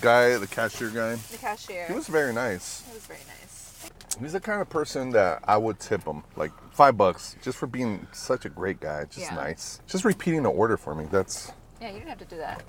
Guy, 0.00 0.36
the 0.38 0.46
cashier 0.46 0.88
guy, 0.90 1.16
The 1.16 1.38
cashier. 1.38 1.86
he 1.86 1.92
was 1.92 2.06
very 2.08 2.32
nice. 2.32 2.82
It 2.88 2.94
was 2.94 3.06
very 3.06 3.20
nice. 3.20 3.90
He's 4.20 4.32
the 4.32 4.40
kind 4.40 4.60
of 4.62 4.68
person 4.70 5.10
that 5.10 5.40
I 5.44 5.56
would 5.56 5.80
tip 5.80 6.04
him 6.04 6.22
like 6.36 6.52
five 6.72 6.96
bucks 6.96 7.36
just 7.42 7.58
for 7.58 7.66
being 7.66 8.06
such 8.12 8.44
a 8.44 8.48
great 8.48 8.80
guy. 8.80 9.04
Just 9.04 9.18
Yeah. 9.30 9.34
nice. 9.34 9.80
Just 9.86 10.04
repeating 10.04 10.42
the 10.44 10.50
order 10.50 10.76
for 10.76 10.94
me. 10.94 11.06
That's. 11.10 11.50
Yeah, 11.80 11.88
you 11.88 11.94
didn't 11.98 12.08
have 12.10 12.18
to 12.18 12.24
do 12.24 12.36
that. 12.36 12.62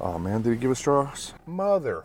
Oh 0.00 0.18
man, 0.18 0.42
did 0.42 0.50
he 0.54 0.56
give 0.56 0.70
us 0.70 0.78
straws? 0.78 1.34
Mother. 1.46 2.04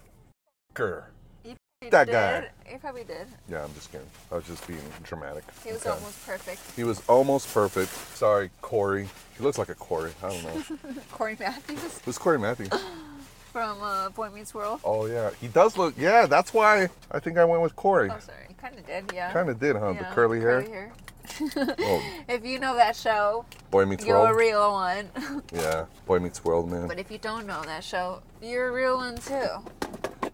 You 0.78 1.56
That 1.92 2.06
did. 2.06 2.12
guy. 2.12 2.50
You 2.72 2.78
probably 2.80 3.04
did. 3.04 3.28
Yeah, 3.48 3.64
I'm 3.64 3.74
just 3.74 3.92
kidding. 3.92 4.08
I 4.32 4.36
was 4.36 4.46
just 4.46 4.68
being 4.68 4.80
dramatic. 5.04 5.44
He 5.64 5.72
was 5.72 5.82
Okay. 5.82 5.92
almost 5.92 6.26
perfect. 6.26 6.60
He 6.76 6.84
was 6.84 7.02
almost 7.08 7.54
perfect. 7.54 7.92
Sorry, 8.18 8.50
Corey. 8.62 9.08
He 9.38 9.44
looks 9.44 9.58
like 9.58 9.70
a 9.70 9.76
Corey. 9.76 10.12
I 10.24 10.30
don't 10.30 10.44
know. 10.44 10.78
Cory 11.12 11.38
Matthews 11.40 12.00
Who's 12.04 12.18
Cory 12.18 12.40
Matthews? 12.40 12.70
from 13.54 13.82
uh, 13.82 14.10
Boy 14.10 14.30
Meets 14.32 14.54
World. 14.54 14.82
Oh 14.84 15.06
yeah, 15.06 15.30
he 15.40 15.48
does 15.48 15.78
look. 15.78 15.94
Yeah, 15.98 16.26
that's 16.26 16.54
why 16.54 16.90
I 17.12 17.20
think 17.20 17.38
I 17.38 17.46
went 17.46 17.62
with 17.62 17.76
Corey. 17.76 18.10
Oh, 18.12 18.20
sorry. 18.20 18.40
You 18.50 18.56
kind 18.56 18.78
of 18.78 18.86
did, 18.86 19.12
yeah. 19.14 19.32
Kind 19.32 19.50
of 19.50 19.60
did, 19.60 19.76
huh? 19.78 19.92
Yeah, 19.92 20.00
the 20.10 20.16
curly 20.16 20.40
hair. 20.42 20.62
hair. 20.62 20.92
If 22.28 22.46
you 22.46 22.60
know 22.60 22.76
that 22.76 22.96
show, 22.96 23.46
Boy 23.72 23.86
Meets 23.86 24.06
you're 24.06 24.18
a 24.28 24.36
real 24.36 24.72
one. 24.72 25.10
Yeah, 25.54 25.86
Boy 26.06 26.20
Meets 26.20 26.44
World, 26.44 26.70
man. 26.72 26.88
but 26.88 27.00
if 27.00 27.10
you 27.12 27.18
don't 27.18 27.46
know 27.48 27.62
that 27.64 27.84
show, 27.84 28.22
you're 28.42 28.70
a 28.70 28.72
real 28.72 28.98
one 28.98 29.16
too. 29.18 29.48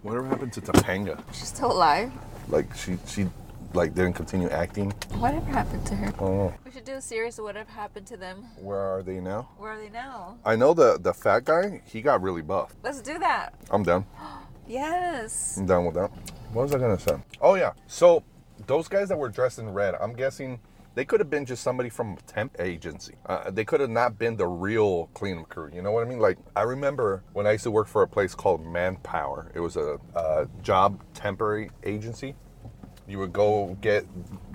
Whatever 0.04 0.28
happened 0.28 0.54
to 0.54 0.62
Topanga? 0.62 1.22
She's 1.34 1.48
still 1.50 1.72
alive. 1.72 2.12
Like 2.50 2.74
she, 2.76 2.98
she, 3.08 3.28
like 3.74 3.94
didn't 3.94 4.14
continue 4.14 4.50
acting. 4.50 4.92
Whatever 5.20 5.46
happened 5.52 5.86
to 5.88 5.96
her? 5.96 6.14
Oh, 6.20 6.54
We 6.66 6.72
should 6.72 6.86
do 6.86 6.94
a 6.96 7.02
series 7.02 7.38
of 7.40 7.46
whatever 7.46 7.72
happened 7.72 8.08
to 8.08 8.18
them. 8.18 8.44
where 8.58 8.80
are 8.80 9.04
they 9.04 9.20
now? 9.20 9.50
Where 9.58 9.72
are 9.74 9.78
they 9.80 9.90
now? 9.90 10.38
I 10.44 10.56
know 10.56 10.74
the 10.74 10.98
the 11.00 11.14
fat 11.14 11.46
guy. 11.46 11.82
He 11.86 12.02
got 12.02 12.22
really 12.22 12.42
buff. 12.42 12.74
Let's 12.84 13.02
do 13.02 13.20
that. 13.20 13.54
I'm 13.70 13.84
down. 13.84 14.06
Yes. 14.68 15.58
I'm 15.58 15.66
down 15.66 15.86
with 15.86 15.96
that. 15.96 16.12
What 16.54 16.64
was 16.64 16.74
I 16.76 16.78
gonna 16.80 16.98
say? 17.00 17.16
Oh 17.42 17.56
yeah. 17.56 17.74
So 17.88 18.24
those 18.68 18.88
guys 18.88 19.10
that 19.10 19.18
were 19.18 19.28
dressed 19.28 19.60
in 19.60 19.70
red, 19.74 19.96
I'm 20.00 20.14
guessing 20.14 20.60
they 20.94 21.06
could 21.06 21.20
have 21.20 21.30
been 21.30 21.46
just 21.46 21.64
somebody 21.64 21.90
from 21.90 22.14
a 22.14 22.22
temp 22.22 22.58
agency. 22.60 23.16
Uh, 23.26 23.50
they 23.50 23.64
could 23.64 23.80
have 23.80 23.90
not 23.90 24.18
been 24.18 24.36
the 24.36 24.48
real 24.48 25.08
cleanup 25.14 25.50
crew. 25.50 25.70
You 25.74 25.82
know 25.82 25.92
what 25.92 26.06
I 26.06 26.10
mean? 26.10 26.20
Like 26.20 26.38
I 26.56 26.64
remember 26.64 27.24
when 27.34 27.48
I 27.48 27.54
used 27.54 27.64
to 27.64 27.72
work 27.72 27.88
for 27.88 28.02
a 28.02 28.08
place 28.08 28.36
called 28.36 28.66
Manpower. 28.66 29.52
It 29.56 29.60
was 29.60 29.78
a, 29.78 30.00
a 30.16 30.48
job 30.62 31.02
temporary 31.14 31.72
agency. 31.84 32.36
You 33.08 33.20
would 33.20 33.34
go 33.34 33.78
get, 33.82 34.06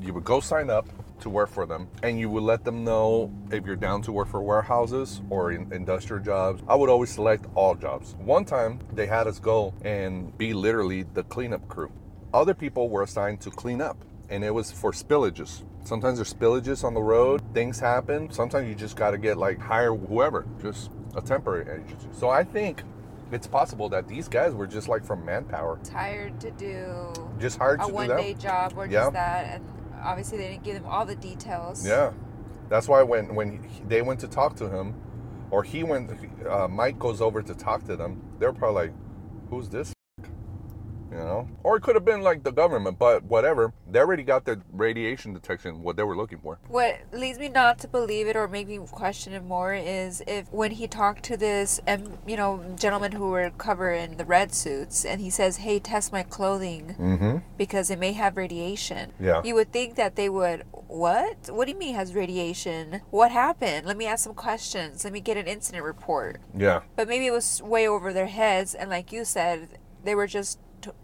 you 0.01 0.13
would 0.15 0.25
go 0.25 0.41
sign 0.41 0.71
up 0.71 0.87
to 1.21 1.31
work 1.31 1.49
for 1.49 1.67
them, 1.67 1.89
and 2.03 2.19
you 2.19 2.29
would 2.31 2.43
let 2.43 2.65
them 2.65 2.85
know 2.85 3.33
if 3.51 3.65
you're 3.65 3.77
down 3.77 4.03
to 4.03 4.13
work 4.13 4.29
for 4.29 4.43
warehouses 4.43 5.23
or 5.31 5.53
in 5.53 5.73
industrial 5.73 6.23
jobs. 6.23 6.63
I 6.69 6.75
would 6.75 6.91
always 6.91 7.11
select 7.11 7.47
all 7.55 7.75
jobs. 7.75 8.15
One 8.19 8.45
time 8.45 8.81
they 8.93 9.07
had 9.07 9.27
us 9.27 9.39
go 9.39 9.75
and 9.83 10.37
be 10.37 10.53
literally 10.53 11.03
the 11.03 11.25
cleanup 11.25 11.67
crew. 11.69 11.91
Other 12.35 12.55
people 12.55 12.91
were 12.91 13.03
assigned 13.03 13.41
to 13.43 13.51
clean 13.51 13.81
up, 13.81 13.97
and 14.29 14.45
it 14.45 14.53
was 14.53 14.71
for 14.71 14.93
spillages. 14.93 15.63
Sometimes 15.87 16.19
there's 16.19 16.35
spillages 16.35 16.83
on 16.83 16.95
the 16.95 17.01
road, 17.01 17.41
things 17.55 17.79
happen. 17.79 18.29
Sometimes 18.33 18.69
you 18.69 18.75
just 18.75 18.97
got 18.97 19.13
to 19.13 19.19
get 19.19 19.37
like 19.37 19.61
hire 19.61 19.95
whoever, 19.95 20.45
just 20.61 20.91
a 21.15 21.21
temporary 21.23 21.81
agency. 21.81 22.09
So 22.11 22.29
I 22.29 22.43
think 22.43 22.83
it's 23.31 23.47
possible 23.47 23.89
that 23.91 24.09
these 24.09 24.27
guys 24.27 24.53
were 24.53 24.67
just 24.67 24.89
like 24.89 25.05
from 25.05 25.25
manpower, 25.25 25.79
Tired 25.85 26.41
to 26.41 26.51
do 26.51 27.13
just 27.39 27.59
hired 27.59 27.81
a 27.81 27.85
to 27.85 27.89
do 27.89 27.95
one 27.95 28.09
day 28.09 28.35
job 28.35 28.75
or 28.77 28.87
Yeah. 28.87 29.03
just 29.03 29.13
that. 29.13 29.45
And 29.55 29.65
obviously, 30.03 30.39
they 30.39 30.49
didn't 30.49 30.65
give 30.65 30.75
them 30.75 30.87
all 30.87 31.07
the 31.07 31.15
details. 31.15 31.87
Yeah, 31.87 32.11
that's 32.69 32.89
why 32.89 33.05
when 33.05 33.35
when 33.37 33.63
he- 33.63 33.85
they 33.87 34.03
went 34.03 34.19
to 34.21 34.29
talk 34.29 34.57
to 34.57 34.69
him, 34.69 34.93
or 35.53 35.63
he 35.63 35.85
went, 35.85 36.11
uh, 36.49 36.67
Mike 36.67 36.99
goes 36.99 37.21
over 37.21 37.43
to 37.43 37.55
talk 37.55 37.85
to 37.85 37.95
them. 37.97 38.21
They're 38.41 38.53
probably 38.53 38.87
like, 38.89 38.93
"Who's 39.51 39.69
this?" 39.69 39.93
F-?" 41.11 41.17
You 41.17 41.25
know, 41.25 41.49
or 41.63 41.77
it 41.77 41.83
could 41.83 41.95
have 41.95 42.05
been 42.05 42.21
like 42.23 42.43
the 42.43 42.53
government, 42.53 42.99
but 42.99 43.23
whatever. 43.25 43.73
They 43.91 43.99
already 44.01 44.23
got 44.23 44.45
the 44.45 44.61
radiation 44.73 45.33
detection, 45.33 45.83
what 45.83 45.97
they 45.97 46.03
were 46.03 46.17
looking 46.17 46.39
for. 46.39 46.59
What 46.69 46.99
leads 47.13 47.39
me 47.39 47.49
not 47.49 47.79
to 47.81 47.89
believe 47.89 48.27
it 48.27 48.37
or 48.37 48.49
make 48.49 48.69
me 48.69 48.79
question 48.91 49.33
it 49.33 49.45
more 49.45 49.75
is 49.75 50.23
if 50.27 50.53
when 50.53 50.73
he 50.73 50.87
talked 50.89 51.23
to 51.25 51.37
this, 51.37 51.81
um, 51.87 52.19
you 52.27 52.37
know, 52.37 52.63
gentleman 52.77 53.13
who 53.13 53.31
were 53.31 53.51
covered 53.51 53.93
in 53.93 54.17
the 54.17 54.25
red 54.25 54.53
suits, 54.53 55.05
and 55.05 55.21
he 55.21 55.31
says, 55.31 55.59
"Hey, 55.59 55.79
test 55.79 56.13
my 56.13 56.23
clothing 56.23 56.97
Mm-hmm. 56.99 57.39
because 57.57 57.91
it 57.91 57.99
may 57.99 58.13
have 58.13 58.37
radiation." 58.37 59.13
Yeah. 59.21 59.43
You 59.45 59.55
would 59.55 59.73
think 59.73 59.95
that 59.97 60.17
they 60.17 60.29
would. 60.29 60.65
What? 60.89 61.49
What 61.51 61.67
do 61.67 61.73
you 61.73 61.79
mean 61.79 61.95
has 61.95 62.15
radiation? 62.15 63.01
What 63.11 63.31
happened? 63.31 63.87
Let 63.87 63.97
me 63.97 64.07
ask 64.07 64.25
some 64.25 64.35
questions. 64.35 65.05
Let 65.05 65.13
me 65.13 65.21
get 65.21 65.37
an 65.37 65.47
incident 65.47 65.85
report. 65.85 66.41
Yeah. 66.57 66.81
But 66.97 67.09
maybe 67.09 67.27
it 67.27 67.33
was 67.33 67.63
way 67.63 67.87
over 67.89 68.13
their 68.13 68.27
heads, 68.27 68.75
and 68.75 68.91
like 68.91 69.13
you 69.13 69.25
said, 69.25 69.79
they 70.05 70.15
were 70.15 70.27
just 70.27 70.59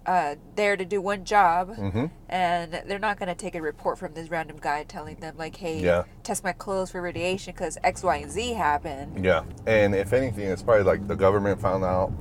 uh, 0.06 0.34
there 0.56 0.76
to 0.76 0.84
do 0.84 1.00
one 1.00 1.24
job, 1.24 1.76
Mm-hmm. 1.76 2.06
and 2.28 2.72
they're 2.86 2.98
not 2.98 3.18
going 3.18 3.28
to 3.28 3.34
take 3.34 3.54
a 3.54 3.62
report 3.62 3.98
from 3.98 4.14
this 4.14 4.30
random 4.30 4.56
guy 4.60 4.84
telling 4.84 5.16
them 5.16 5.34
like, 5.38 5.56
"Hey, 5.56 5.80
Yeah. 5.80 6.04
test 6.22 6.44
my 6.44 6.52
clothes 6.52 6.90
for 6.90 7.00
radiation 7.02 7.52
because 7.54 7.78
X, 7.84 8.02
Y, 8.02 8.16
and 8.16 8.30
Z 8.30 8.52
happened." 8.54 9.24
Yeah. 9.24 9.44
And 9.66 9.94
if 9.94 10.12
anything, 10.12 10.48
it's 10.48 10.62
probably 10.62 10.84
like 10.84 11.06
the 11.08 11.16
government 11.16 11.60
found 11.60 11.84
out. 11.84 12.12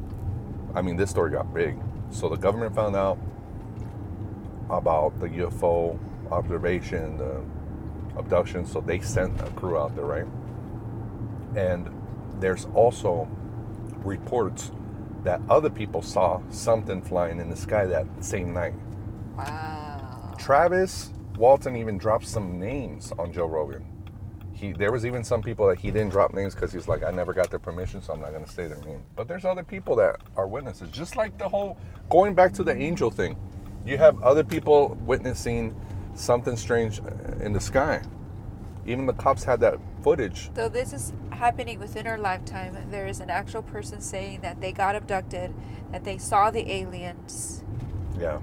I 0.73 0.81
mean, 0.81 0.95
this 0.95 1.09
story 1.09 1.31
got 1.31 1.53
big, 1.53 1.77
so 2.11 2.29
the 2.29 2.37
government 2.37 2.73
found 2.75 2.95
out 2.95 3.17
about 4.69 5.19
the 5.19 5.27
UFO 5.27 5.97
observation, 6.31 7.17
the 7.17 7.41
abduction. 8.17 8.65
So 8.65 8.79
they 8.81 8.99
sent 9.01 9.39
a 9.41 9.49
crew 9.51 9.77
out 9.77 9.95
there, 9.95 10.05
right? 10.05 10.25
And 11.55 11.89
there's 12.39 12.65
also 12.73 13.27
reports 14.03 14.71
that 15.23 15.41
other 15.49 15.69
people 15.69 16.01
saw 16.01 16.41
something 16.49 17.01
flying 17.01 17.39
in 17.39 17.49
the 17.49 17.55
sky 17.55 17.85
that 17.85 18.05
same 18.19 18.53
night. 18.53 18.73
Wow. 19.37 20.35
Travis 20.37 21.11
Walton 21.37 21.75
even 21.75 21.97
dropped 21.97 22.27
some 22.27 22.59
names 22.59 23.11
on 23.17 23.31
Joe 23.31 23.45
Rogan. 23.45 23.85
He, 24.53 24.73
there 24.73 24.91
was 24.91 25.05
even 25.05 25.23
some 25.23 25.41
people 25.41 25.67
that 25.67 25.79
he 25.79 25.89
didn't 25.89 26.09
drop 26.09 26.33
names 26.33 26.53
because 26.53 26.71
he's 26.71 26.87
like, 26.87 27.03
I 27.03 27.09
never 27.09 27.33
got 27.33 27.49
their 27.49 27.59
permission, 27.59 28.01
so 28.01 28.13
I'm 28.13 28.21
not 28.21 28.31
going 28.31 28.45
to 28.45 28.51
say 28.51 28.67
their 28.67 28.77
name. 28.81 29.03
But 29.15 29.27
there's 29.27 29.45
other 29.45 29.63
people 29.63 29.95
that 29.95 30.17
are 30.35 30.47
witnesses, 30.47 30.91
just 30.91 31.15
like 31.15 31.37
the 31.39 31.49
whole 31.49 31.77
going 32.09 32.35
back 32.35 32.53
to 32.53 32.63
the 32.63 32.75
angel 32.75 33.09
thing. 33.09 33.35
You 33.85 33.97
have 33.97 34.21
other 34.21 34.43
people 34.43 34.97
witnessing 35.01 35.75
something 36.13 36.55
strange 36.55 36.99
uh, 36.99 37.43
in 37.43 37.53
the 37.53 37.59
sky. 37.59 38.03
Even 38.85 39.07
the 39.07 39.13
cops 39.13 39.43
had 39.43 39.59
that 39.61 39.79
footage. 40.03 40.49
So 40.55 40.69
this 40.69 40.93
is 40.93 41.13
happening 41.31 41.79
within 41.79 42.07
our 42.07 42.17
lifetime. 42.17 42.77
There 42.89 43.07
is 43.07 43.19
an 43.19 43.29
actual 43.29 43.61
person 43.61 44.01
saying 44.01 44.41
that 44.41 44.61
they 44.61 44.71
got 44.71 44.95
abducted, 44.95 45.53
that 45.91 46.03
they 46.03 46.17
saw 46.17 46.51
the 46.51 46.71
aliens. 46.71 47.63
Yeah. 48.19 48.37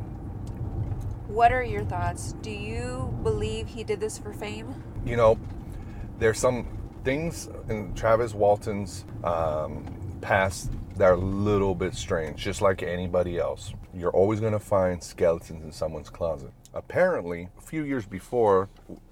What 1.26 1.52
are 1.52 1.62
your 1.62 1.84
thoughts? 1.84 2.32
Do 2.40 2.50
you 2.50 3.14
believe 3.22 3.68
he 3.68 3.84
did 3.84 4.00
this 4.00 4.18
for 4.18 4.32
fame? 4.32 4.74
you 5.04 5.16
know, 5.16 5.38
there's 6.18 6.38
some 6.38 6.66
things 7.04 7.48
in 7.68 7.94
Travis 7.94 8.34
Walton's 8.34 9.04
um, 9.24 9.84
past 10.20 10.70
that 10.96 11.04
are 11.04 11.14
a 11.14 11.16
little 11.16 11.74
bit 11.74 11.94
strange, 11.94 12.42
just 12.42 12.60
like 12.60 12.82
anybody 12.82 13.38
else. 13.38 13.72
You're 13.94 14.10
always 14.10 14.40
going 14.40 14.52
to 14.52 14.58
find 14.58 15.02
skeletons 15.02 15.64
in 15.64 15.72
someone's 15.72 16.10
closet. 16.10 16.50
Apparently, 16.74 17.48
a 17.56 17.60
few 17.62 17.84
years 17.84 18.04
before, 18.04 18.68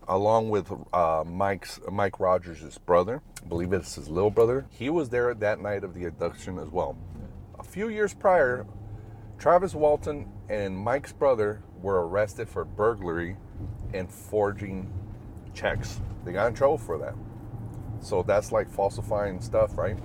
along 0.09 0.51
with 0.51 0.73
uh, 0.93 1.25
Mike's 1.27 1.81
Mike 1.91 2.21
Rogers' 2.21 2.79
brother, 2.79 3.23
I 3.43 3.49
believe 3.49 3.73
it's 3.73 3.95
his 3.95 4.09
little 4.09 4.31
brother, 4.31 4.67
he 4.71 4.91
was 4.91 5.09
there 5.09 5.35
that 5.35 5.61
night 5.61 5.85
of 5.85 5.95
the 5.95 6.05
abduction 6.05 6.59
as 6.59 6.69
well. 6.69 6.97
A 7.59 7.63
few 7.63 7.89
years 7.89 8.15
prior, 8.15 8.67
Travis 9.39 9.75
Walton 9.75 10.31
and 10.49 10.77
Mike's 10.77 11.13
brother 11.13 11.63
were 11.81 12.07
arrested 12.07 12.49
for 12.49 12.65
burglary 12.65 13.37
and 13.93 14.11
forging 14.11 14.93
checks. 15.55 16.01
They 16.25 16.33
got 16.33 16.49
in 16.49 16.55
trouble 16.55 16.79
for 16.79 16.99
that. 16.99 17.15
So 18.01 18.23
that's 18.23 18.53
like 18.53 18.71
falsifying 18.71 19.41
stuff, 19.41 19.77
right? 19.77 19.99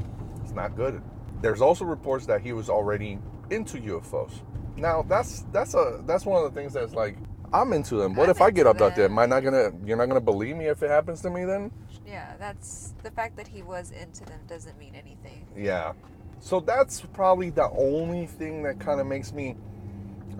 It's 0.43 0.53
not 0.53 0.75
good. 0.75 1.01
There's 1.41 1.61
also 1.61 1.85
reports 1.85 2.25
that 2.27 2.41
he 2.41 2.53
was 2.53 2.69
already 2.69 3.19
into 3.49 3.77
UFOs. 3.77 4.41
Now 4.77 5.03
that's 5.03 5.45
that's 5.51 5.73
a 5.73 6.01
that's 6.05 6.25
one 6.25 6.43
of 6.43 6.53
the 6.53 6.59
things 6.59 6.73
that's 6.73 6.93
like 6.93 7.17
I'm 7.53 7.73
into 7.73 7.95
them. 7.95 8.15
What 8.15 8.25
I'm 8.25 8.31
if 8.31 8.41
I 8.41 8.51
get 8.51 8.65
abducted? 8.65 9.05
them. 9.05 9.11
Am 9.13 9.19
I 9.19 9.25
not 9.25 9.43
gonna 9.43 9.71
you're 9.85 9.97
not 9.97 10.07
gonna 10.07 10.21
believe 10.21 10.55
me 10.55 10.67
if 10.67 10.81
it 10.83 10.89
happens 10.89 11.21
to 11.21 11.29
me 11.29 11.45
then? 11.45 11.71
Yeah, 12.05 12.33
that's 12.39 12.93
the 13.03 13.11
fact 13.11 13.35
that 13.37 13.47
he 13.47 13.61
was 13.61 13.91
into 13.91 14.23
them 14.25 14.39
doesn't 14.47 14.77
mean 14.79 14.95
anything. 14.95 15.45
Yeah. 15.55 15.93
So 16.39 16.59
that's 16.59 17.01
probably 17.01 17.49
the 17.49 17.69
only 17.69 18.25
thing 18.25 18.63
that 18.63 18.79
kind 18.79 18.99
of 18.99 19.07
makes 19.07 19.33
me 19.33 19.55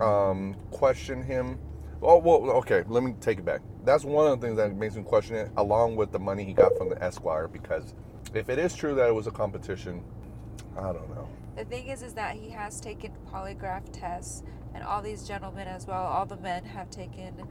um, 0.00 0.56
question 0.70 1.22
him. 1.22 1.58
Oh 2.00 2.18
well, 2.18 2.50
okay. 2.58 2.84
Let 2.88 3.02
me 3.02 3.14
take 3.20 3.38
it 3.38 3.44
back. 3.44 3.60
That's 3.84 4.04
one 4.04 4.30
of 4.30 4.40
the 4.40 4.46
things 4.46 4.56
that 4.56 4.74
makes 4.74 4.96
me 4.96 5.02
question 5.02 5.36
it, 5.36 5.50
along 5.56 5.96
with 5.96 6.12
the 6.12 6.18
money 6.18 6.44
he 6.44 6.52
got 6.52 6.76
from 6.76 6.88
the 6.88 7.04
Enquirer. 7.04 7.48
Because 7.48 7.94
if 8.34 8.48
it 8.48 8.58
is 8.58 8.74
true 8.74 8.94
that 8.94 9.08
it 9.08 9.14
was 9.14 9.26
a 9.26 9.30
competition, 9.30 10.02
I 10.76 10.92
don't 10.92 11.08
know. 11.10 11.28
The 11.56 11.64
thing 11.64 11.88
is, 11.88 12.02
is 12.02 12.14
that 12.14 12.36
he 12.36 12.50
has 12.50 12.80
taken 12.80 13.12
polygraph 13.30 13.82
tests, 13.92 14.42
and 14.74 14.82
all 14.84 15.02
these 15.02 15.26
gentlemen 15.26 15.68
as 15.68 15.86
well, 15.86 16.02
all 16.02 16.26
the 16.26 16.36
men 16.36 16.64
have 16.64 16.90
taken 16.90 17.46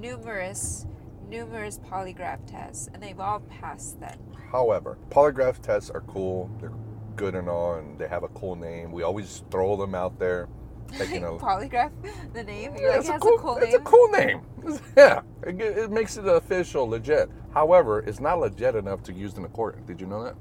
numerous, 0.00 0.86
numerous 1.28 1.78
polygraph 1.78 2.46
tests, 2.46 2.88
and 2.92 3.02
they've 3.02 3.20
all 3.20 3.40
passed 3.40 4.00
them. 4.00 4.18
However, 4.52 4.98
polygraph 5.10 5.60
tests 5.60 5.90
are 5.90 6.02
cool. 6.02 6.50
They're 6.60 6.72
good 7.16 7.34
and 7.34 7.48
all, 7.48 7.74
and 7.74 7.98
they 7.98 8.08
have 8.08 8.22
a 8.22 8.28
cool 8.28 8.56
name. 8.56 8.92
We 8.92 9.02
always 9.02 9.42
throw 9.50 9.76
them 9.76 9.94
out 9.94 10.18
there. 10.18 10.48
You 11.10 11.20
know, 11.20 11.38
polygraph, 11.38 11.90
the 12.32 12.44
name. 12.44 12.76
You're 12.76 12.90
like, 12.90 13.00
it's 13.00 13.08
it 13.08 13.16
a 13.16 13.18
cool, 13.18 13.34
a 13.34 13.40
cool 13.40 13.56
it's 13.56 13.74
a 13.74 13.80
cool 13.80 14.08
name. 14.08 14.40
Yeah, 14.96 15.20
it, 15.44 15.60
it 15.60 15.90
makes 15.92 16.16
it 16.16 16.26
official, 16.26 16.88
legit. 16.88 17.30
However, 17.54 18.00
it's 18.00 18.18
not 18.18 18.40
legit 18.40 18.74
enough 18.74 19.02
to 19.04 19.12
use 19.12 19.36
in 19.36 19.44
a 19.44 19.48
court. 19.48 19.86
Did 19.86 20.00
you 20.00 20.08
know 20.08 20.24
that? 20.24 20.34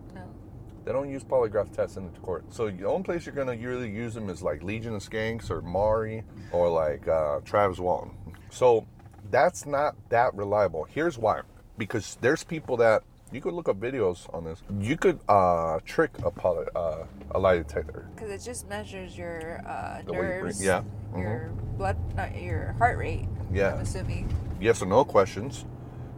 They 0.86 0.91
don't 0.91 1.10
use 1.10 1.24
polygraph 1.24 1.76
tests 1.76 1.98
in 1.98 2.12
the 2.12 2.19
court. 2.19 2.45
So 2.54 2.69
the 2.69 2.86
only 2.86 3.04
place 3.04 3.26
you're 3.26 3.34
gonna 3.34 3.58
really 3.58 3.89
use 3.89 4.13
them 4.13 4.30
is 4.30 4.43
like 4.43 4.62
Legion 4.62 4.95
of 4.95 5.02
Skanks 5.02 5.50
or 5.50 5.62
Maury 5.62 6.24
or 6.52 6.69
like 6.69 7.08
uh, 7.08 7.39
Travis 7.43 7.80
Walton. 7.80 8.12
So 8.52 8.86
that's 9.32 9.65
not 9.65 9.95
that 10.10 10.36
reliable. 10.36 10.84
Here's 10.84 11.17
why: 11.17 11.41
because 11.78 12.17
there's 12.21 12.43
people 12.43 12.78
that 12.78 13.04
you 13.32 13.41
could 13.41 13.54
look 13.54 13.67
up 13.67 13.80
videos 13.80 14.32
on 14.34 14.45
this. 14.45 14.62
You 14.80 14.95
could 14.95 15.19
uh, 15.28 15.80
trick 15.86 16.12
a 16.24 16.30
poly, 16.30 16.67
uh, 16.76 17.06
a 17.32 17.39
lie 17.39 17.58
detector. 17.58 18.08
Because 18.15 18.30
it 18.30 18.45
just 18.45 18.69
measures 18.69 19.17
your 19.17 19.62
uh, 19.67 20.02
way 20.06 20.15
you 20.17 20.21
nerves, 20.21 20.63
yeah. 20.63 20.84
Mm-hmm. 21.12 21.21
your 21.21 21.50
blood, 21.78 21.98
not 22.15 22.39
your 22.39 22.74
heart 22.78 22.98
rate. 22.98 23.28
Yeah. 23.52 23.74
I'm 23.74 23.82
assuming. 23.82 24.34
yes 24.62 24.82
or 24.82 24.86
no 24.86 25.04
questions. 25.04 25.65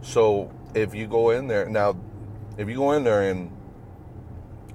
So 0.02 0.52
if 0.74 0.94
you 0.94 1.06
go 1.06 1.30
in 1.30 1.48
there 1.48 1.68
now, 1.68 1.96
if 2.58 2.68
you 2.68 2.76
go 2.76 2.92
in 2.92 3.04
there 3.04 3.30
and 3.30 3.50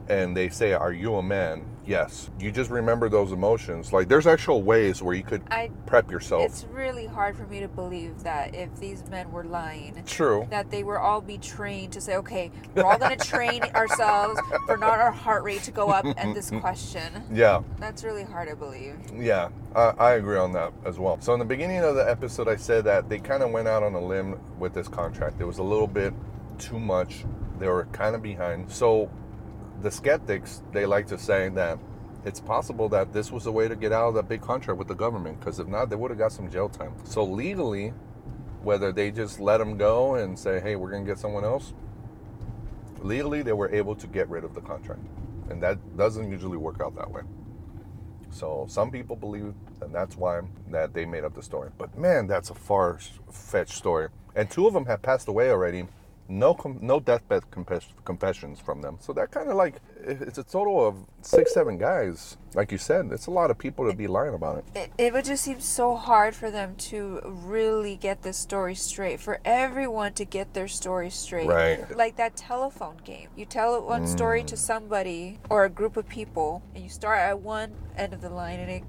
and 0.09 0.35
they 0.35 0.49
say, 0.49 0.73
"Are 0.73 0.93
you 0.93 1.15
a 1.15 1.23
man?" 1.23 1.65
Yes. 1.85 2.29
You 2.39 2.51
just 2.51 2.69
remember 2.71 3.09
those 3.09 3.31
emotions. 3.31 3.91
Like 3.91 4.07
there's 4.07 4.27
actual 4.27 4.61
ways 4.61 5.01
where 5.01 5.15
you 5.15 5.23
could 5.23 5.43
I. 5.51 5.69
prep 5.85 6.09
yourself. 6.09 6.43
It's 6.43 6.65
really 6.71 7.05
hard 7.05 7.35
for 7.35 7.45
me 7.47 7.59
to 7.59 7.67
believe 7.67 8.23
that 8.23 8.55
if 8.55 8.73
these 8.79 9.03
men 9.09 9.31
were 9.31 9.43
lying, 9.43 10.01
True. 10.05 10.47
that 10.49 10.71
they 10.71 10.83
were 10.83 10.99
all 10.99 11.21
be 11.21 11.37
trained 11.37 11.93
to 11.93 12.01
say, 12.01 12.15
okay, 12.17 12.51
we're 12.75 12.83
all 12.83 12.97
going 12.97 13.17
to 13.17 13.27
train 13.27 13.63
ourselves 13.75 14.39
for 14.65 14.77
not 14.77 14.99
our 14.99 15.11
heart 15.11 15.43
rate 15.43 15.63
to 15.63 15.71
go 15.71 15.89
up 15.89 16.05
at 16.05 16.33
this 16.33 16.49
question. 16.61 17.23
Yeah. 17.31 17.61
That's 17.79 18.03
really 18.03 18.23
hard 18.23 18.49
to 18.49 18.55
believe. 18.55 18.95
Yeah, 19.13 19.49
I, 19.75 19.93
I 19.97 20.13
agree 20.13 20.37
on 20.37 20.53
that 20.53 20.73
as 20.85 20.99
well. 20.99 21.19
So 21.21 21.33
in 21.33 21.39
the 21.39 21.45
beginning 21.45 21.79
of 21.79 21.95
the 21.95 22.09
episode, 22.09 22.47
I 22.47 22.55
said 22.55 22.85
that 22.85 23.09
they 23.09 23.19
kind 23.19 23.43
of 23.43 23.51
went 23.51 23.67
out 23.67 23.83
on 23.83 23.93
a 23.93 24.01
limb 24.01 24.39
with 24.57 24.73
this 24.73 24.87
contract. 24.87 25.41
It 25.41 25.45
was 25.45 25.57
a 25.57 25.63
little 25.63 25.87
bit 25.87 26.13
too 26.59 26.79
much. 26.79 27.25
They 27.59 27.67
were 27.67 27.85
kind 27.91 28.15
of 28.15 28.21
behind. 28.21 28.71
So 28.71 29.09
the 29.84 29.91
skeptics, 29.91 30.63
they 30.72 30.86
like 30.86 31.06
to 31.08 31.17
say 31.17 31.50
that 31.50 31.78
it's 32.26 32.39
possible 32.39 32.88
that 32.89 33.12
this 33.12 33.32
was 33.32 33.46
a 33.46 33.52
way 33.52 33.67
to 33.67 33.76
get 33.76 33.91
out 33.91 34.08
of 34.08 34.13
that 34.15 34.30
big 34.30 34.41
contract 34.41 34.80
with 34.80 34.88
the 34.88 34.96
government. 34.96 35.39
Because 35.39 35.60
if 35.60 35.67
not, 35.67 35.89
they 35.89 35.96
would 35.96 36.10
have 36.10 36.17
got 36.17 36.32
some 36.32 36.50
jail 36.50 36.69
time. 36.69 36.93
So 37.04 37.24
legally, 37.24 37.93
whether 38.63 38.93
they 38.93 39.12
just 39.12 39.41
let 39.41 39.58
them 39.58 39.78
go 39.78 40.15
and 40.15 40.39
say, 40.39 40.62
"Hey, 40.62 40.78
we're 40.78 40.89
gonna 40.89 41.04
get 41.04 41.19
someone 41.19 41.43
else," 41.43 41.74
legally 43.02 43.41
they 43.41 43.52
were 43.52 43.69
able 43.69 43.93
to 43.96 44.08
get 44.08 44.30
rid 44.30 44.46
of 44.46 44.56
the 44.56 44.62
contract, 44.62 45.02
and 45.50 45.62
that 45.62 45.98
doesn't 45.98 46.32
usually 46.32 46.58
work 46.58 46.80
out 46.82 46.96
that 46.96 47.12
way. 47.12 47.24
So 48.30 48.65
some 48.69 48.89
people 48.89 49.17
believe, 49.17 49.54
and 49.82 49.93
that's 49.93 50.15
why 50.15 50.41
that 50.72 50.93
they 50.93 51.06
made 51.06 51.26
up 51.26 51.36
the 51.36 51.43
story. 51.43 51.72
But 51.78 51.98
man, 51.98 52.26
that's 52.26 52.50
a 52.50 52.56
far-fetched 52.56 53.74
story. 53.74 54.08
And 54.34 54.50
two 54.50 54.65
of 54.65 54.74
them 54.74 54.86
have 54.86 55.02
passed 55.02 55.28
away 55.28 55.52
already. 55.52 55.88
No, 56.34 56.54
com- 56.56 56.80
no 56.82 57.00
deathbed 57.00 57.50
confess- 57.52 57.93
confessions 58.06 58.60
from 58.60 58.82
them. 58.82 58.98
So 59.00 59.13
that 59.13 59.30
kind 59.30 59.50
of 59.50 59.56
like 59.56 59.76
it's 60.04 60.39
a 60.39 60.43
total 60.43 60.86
of 60.86 60.96
six, 61.22 61.54
seven 61.54 61.78
guys. 61.78 62.38
Like 62.56 62.72
you 62.72 62.78
said, 62.80 63.10
it's 63.12 63.28
a 63.28 63.32
lot 63.32 63.52
of 63.52 63.58
people 63.58 63.89
to 63.89 63.96
be 63.96 64.08
lying 64.08 64.34
about 64.34 64.58
it. 64.58 64.65
It, 64.76 64.91
it 64.98 65.13
would 65.13 65.26
just 65.26 65.43
seem 65.43 65.60
so 65.60 65.96
hard 65.96 66.36
for 66.36 66.50
them 66.50 66.76
to 66.89 67.22
really 67.24 67.96
get 67.96 68.24
this 68.24 68.38
story 68.38 68.74
straight, 68.74 69.19
for 69.19 69.39
everyone 69.46 70.13
to 70.13 70.26
get 70.26 70.54
their 70.56 70.67
story 70.67 71.10
straight. 71.12 71.48
Right. 71.48 71.96
Like 71.96 72.15
that 72.17 72.36
telephone 72.36 72.98
game. 73.04 73.30
You 73.36 73.46
tell 73.46 73.80
one 73.86 74.08
story 74.08 74.41
Mm. 74.43 74.48
to 74.48 74.58
somebody 74.58 75.39
or 75.50 75.65
a 75.65 75.69
group 75.69 75.98
of 75.98 76.08
people, 76.10 76.63
and 76.74 76.84
you 76.84 76.89
start 76.89 77.19
at 77.19 77.39
one 77.41 77.74
end 77.96 78.13
of 78.13 78.22
the 78.22 78.30
line, 78.30 78.60
and 78.60 78.72
it, 78.72 78.84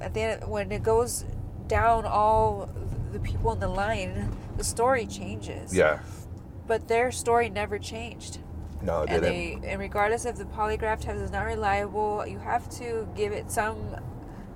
at 0.00 0.14
the 0.14 0.20
end, 0.22 0.48
when 0.48 0.72
it 0.72 0.82
goes 0.82 1.24
down 1.68 2.04
all 2.06 2.68
the 3.12 3.20
people 3.20 3.52
in 3.52 3.60
the 3.60 3.68
line, 3.68 4.28
the 4.56 4.64
story 4.64 5.06
changes. 5.06 5.74
Yeah. 5.74 6.00
But 6.68 6.86
their 6.86 7.10
story 7.10 7.50
never 7.50 7.78
changed. 7.78 8.38
No, 8.82 9.02
it 9.02 9.10
and 9.10 9.22
didn't. 9.22 9.62
they 9.62 9.70
and 9.70 9.80
regardless 9.80 10.24
if 10.24 10.36
the 10.36 10.44
polygraph 10.44 11.00
test 11.00 11.20
is 11.20 11.32
not 11.32 11.44
reliable 11.46 12.24
you 12.26 12.38
have 12.38 12.68
to 12.78 13.08
give 13.16 13.32
it 13.32 13.50
some 13.50 13.96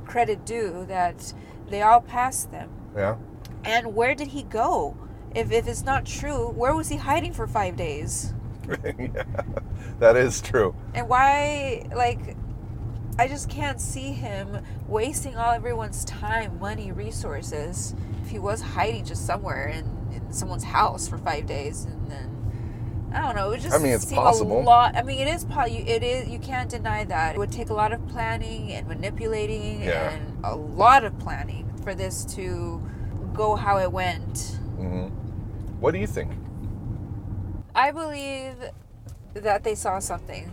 credit 0.06 0.44
due 0.44 0.84
that 0.86 1.32
they 1.68 1.82
all 1.82 2.00
passed 2.00 2.50
them 2.50 2.70
yeah. 2.96 3.16
and 3.64 3.94
where 3.94 4.14
did 4.14 4.28
he 4.28 4.42
go 4.44 4.96
if, 5.34 5.50
if 5.50 5.66
it's 5.66 5.82
not 5.82 6.04
true 6.04 6.50
where 6.50 6.74
was 6.74 6.88
he 6.88 6.96
hiding 6.96 7.32
for 7.32 7.46
five 7.46 7.76
days 7.76 8.32
yeah. 8.84 9.24
That 9.98 10.16
is 10.16 10.40
true. 10.40 10.74
and 10.94 11.08
why 11.08 11.84
like 11.94 12.36
i 13.18 13.26
just 13.26 13.48
can't 13.48 13.80
see 13.80 14.12
him 14.12 14.64
wasting 14.86 15.36
all 15.36 15.50
everyone's 15.52 16.04
time 16.04 16.58
money 16.60 16.92
resources 16.92 17.94
if 18.22 18.30
he 18.30 18.38
was 18.38 18.60
hiding 18.60 19.04
just 19.04 19.26
somewhere 19.26 19.66
and 19.66 19.88
someone's 20.34 20.64
house 20.64 21.08
for 21.08 21.18
five 21.18 21.46
days 21.46 21.84
and 21.84 22.10
then 22.10 22.28
I 23.14 23.20
don't 23.20 23.36
know. 23.36 23.50
It 23.50 23.60
just 23.60 23.74
I 23.74 23.78
mean, 23.78 23.92
it's 23.92 24.10
possible. 24.10 24.60
a 24.60 24.62
lot. 24.62 24.96
I 24.96 25.02
mean, 25.02 25.18
it 25.18 25.28
is. 25.28 25.44
It 25.46 26.02
is. 26.02 26.28
You 26.30 26.38
can't 26.38 26.70
deny 26.70 27.04
that. 27.04 27.34
It 27.34 27.38
would 27.38 27.52
take 27.52 27.68
a 27.68 27.74
lot 27.74 27.92
of 27.92 28.06
planning 28.08 28.72
and 28.72 28.88
manipulating 28.88 29.82
Yeah. 29.82 30.12
and 30.12 30.42
a 30.42 30.56
lot 30.56 31.04
of 31.04 31.18
planning 31.18 31.70
for 31.82 31.94
this 31.94 32.24
to 32.36 32.80
go 33.34 33.54
how 33.54 33.78
it 33.78 33.92
went. 33.92 34.58
hmm 34.78 35.08
What 35.78 35.92
do 35.92 35.98
you 35.98 36.06
think? 36.06 36.32
I 37.74 37.90
believe 37.90 38.54
that 39.34 39.62
they 39.62 39.74
saw 39.74 39.98
something. 39.98 40.50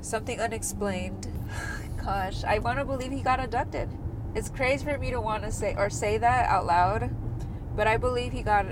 Something 0.00 0.40
unexplained. 0.40 1.28
Gosh, 2.04 2.42
I 2.44 2.58
want 2.58 2.78
to 2.78 2.84
believe 2.84 3.12
he 3.12 3.20
got 3.22 3.38
abducted. 3.40 3.88
It's 4.34 4.48
crazy 4.48 4.84
for 4.84 4.96
me 4.98 5.10
to 5.10 5.20
want 5.20 5.42
to 5.44 5.52
say 5.52 5.74
or 5.76 5.90
say 5.90 6.18
that 6.18 6.48
out 6.48 6.66
loud, 6.66 7.10
but 7.76 7.86
I 7.86 7.96
believe 7.96 8.32
he 8.32 8.42
got 8.42 8.66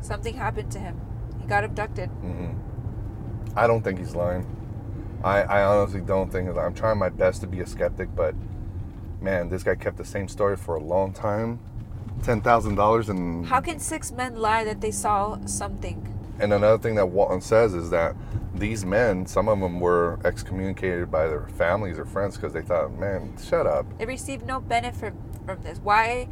something 0.00 0.34
happened 0.34 0.70
to 0.72 0.78
him. 0.78 1.00
He 1.40 1.46
got 1.46 1.64
abducted. 1.64 2.08
hmm 2.08 2.52
I 3.56 3.66
don't 3.66 3.82
think 3.82 3.98
he's 3.98 4.14
lying. 4.14 4.46
I, 5.24 5.42
I 5.42 5.64
honestly 5.64 6.00
don't 6.00 6.30
think. 6.30 6.56
I'm 6.56 6.72
trying 6.74 6.98
my 6.98 7.08
best 7.08 7.40
to 7.42 7.46
be 7.46 7.60
a 7.60 7.66
skeptic, 7.66 8.14
but 8.14 8.34
man, 9.20 9.48
this 9.48 9.62
guy 9.62 9.74
kept 9.74 9.96
the 9.96 10.04
same 10.04 10.28
story 10.28 10.56
for 10.56 10.76
a 10.76 10.80
long 10.80 11.12
time. 11.12 11.58
Ten 12.22 12.40
thousand 12.40 12.76
dollars, 12.76 13.08
and 13.08 13.46
How 13.46 13.60
can 13.60 13.78
six 13.78 14.12
men 14.12 14.36
lie 14.36 14.64
that 14.64 14.80
they 14.80 14.90
saw 14.90 15.38
something? 15.46 16.06
and 16.38 16.54
another 16.54 16.78
thing 16.78 16.94
that 16.94 17.04
Walton 17.06 17.42
says 17.42 17.74
is 17.74 17.90
that 17.90 18.16
these 18.54 18.82
men, 18.84 19.26
some 19.26 19.46
of 19.46 19.60
them 19.60 19.78
were 19.78 20.18
excommunicated 20.24 21.10
by 21.10 21.26
their 21.26 21.46
families 21.48 21.98
or 21.98 22.06
friends 22.06 22.36
because 22.36 22.54
they 22.54 22.62
thought, 22.62 22.98
man, 22.98 23.36
shut 23.46 23.66
up. 23.66 23.84
They 23.98 24.06
received 24.06 24.46
no 24.46 24.58
benefit 24.58 25.12
from 25.44 25.60
this. 25.60 25.78
Why? 25.82 26.28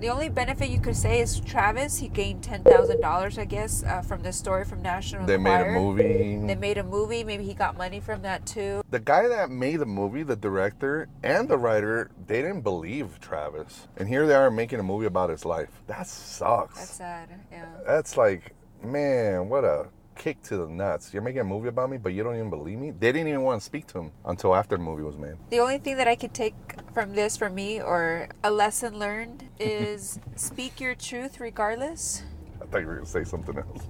The 0.00 0.08
only 0.08 0.30
benefit 0.30 0.70
you 0.70 0.80
could 0.80 0.96
say 0.96 1.20
is 1.20 1.40
Travis. 1.40 1.98
He 1.98 2.08
gained 2.08 2.42
ten 2.42 2.62
thousand 2.64 3.02
dollars, 3.02 3.36
I 3.36 3.44
guess, 3.44 3.84
uh, 3.84 4.00
from 4.00 4.22
this 4.22 4.34
story 4.34 4.64
from 4.64 4.80
National 4.80 5.26
They 5.26 5.36
made 5.36 5.60
a 5.60 5.72
movie. 5.72 6.40
They 6.46 6.54
made 6.54 6.78
a 6.78 6.82
movie. 6.82 7.22
Maybe 7.22 7.44
he 7.44 7.52
got 7.52 7.76
money 7.76 8.00
from 8.00 8.22
that 8.22 8.46
too. 8.46 8.82
The 8.88 8.98
guy 8.98 9.28
that 9.28 9.50
made 9.50 9.76
the 9.76 9.86
movie, 9.86 10.22
the 10.22 10.36
director 10.36 11.08
and 11.22 11.46
the 11.50 11.58
writer, 11.58 12.10
they 12.26 12.40
didn't 12.40 12.62
believe 12.62 13.20
Travis. 13.20 13.88
And 13.98 14.08
here 14.08 14.26
they 14.26 14.34
are 14.34 14.50
making 14.50 14.80
a 14.80 14.82
movie 14.82 15.04
about 15.04 15.28
his 15.28 15.44
life. 15.44 15.68
That 15.86 16.06
sucks. 16.06 16.78
That's 16.78 16.92
sad. 16.92 17.28
Yeah. 17.52 17.66
That's 17.86 18.16
like, 18.16 18.54
man, 18.82 19.50
what 19.50 19.64
a 19.64 19.88
kick 20.20 20.42
to 20.42 20.58
the 20.58 20.66
nuts. 20.66 21.14
You're 21.14 21.22
making 21.22 21.40
a 21.40 21.44
movie 21.44 21.68
about 21.68 21.88
me, 21.88 21.96
but 21.96 22.12
you 22.12 22.22
don't 22.22 22.36
even 22.36 22.50
believe 22.50 22.78
me? 22.78 22.90
They 22.90 23.10
didn't 23.10 23.28
even 23.28 23.40
want 23.40 23.58
to 23.60 23.64
speak 23.64 23.86
to 23.88 24.00
him 24.00 24.12
until 24.26 24.54
after 24.54 24.76
the 24.76 24.82
movie 24.82 25.02
was 25.02 25.16
made. 25.16 25.36
The 25.48 25.60
only 25.60 25.78
thing 25.78 25.96
that 25.96 26.06
I 26.06 26.14
could 26.14 26.34
take 26.34 26.54
from 26.92 27.14
this 27.14 27.38
for 27.38 27.48
me, 27.48 27.80
or 27.80 28.28
a 28.44 28.50
lesson 28.50 28.98
learned, 28.98 29.44
is 29.58 30.20
speak 30.36 30.78
your 30.78 30.94
truth 30.94 31.40
regardless. 31.40 32.22
I 32.60 32.66
thought 32.66 32.82
you 32.82 32.86
were 32.86 32.96
going 32.96 33.06
to 33.06 33.10
say 33.10 33.24
something 33.24 33.56
else. 33.56 33.82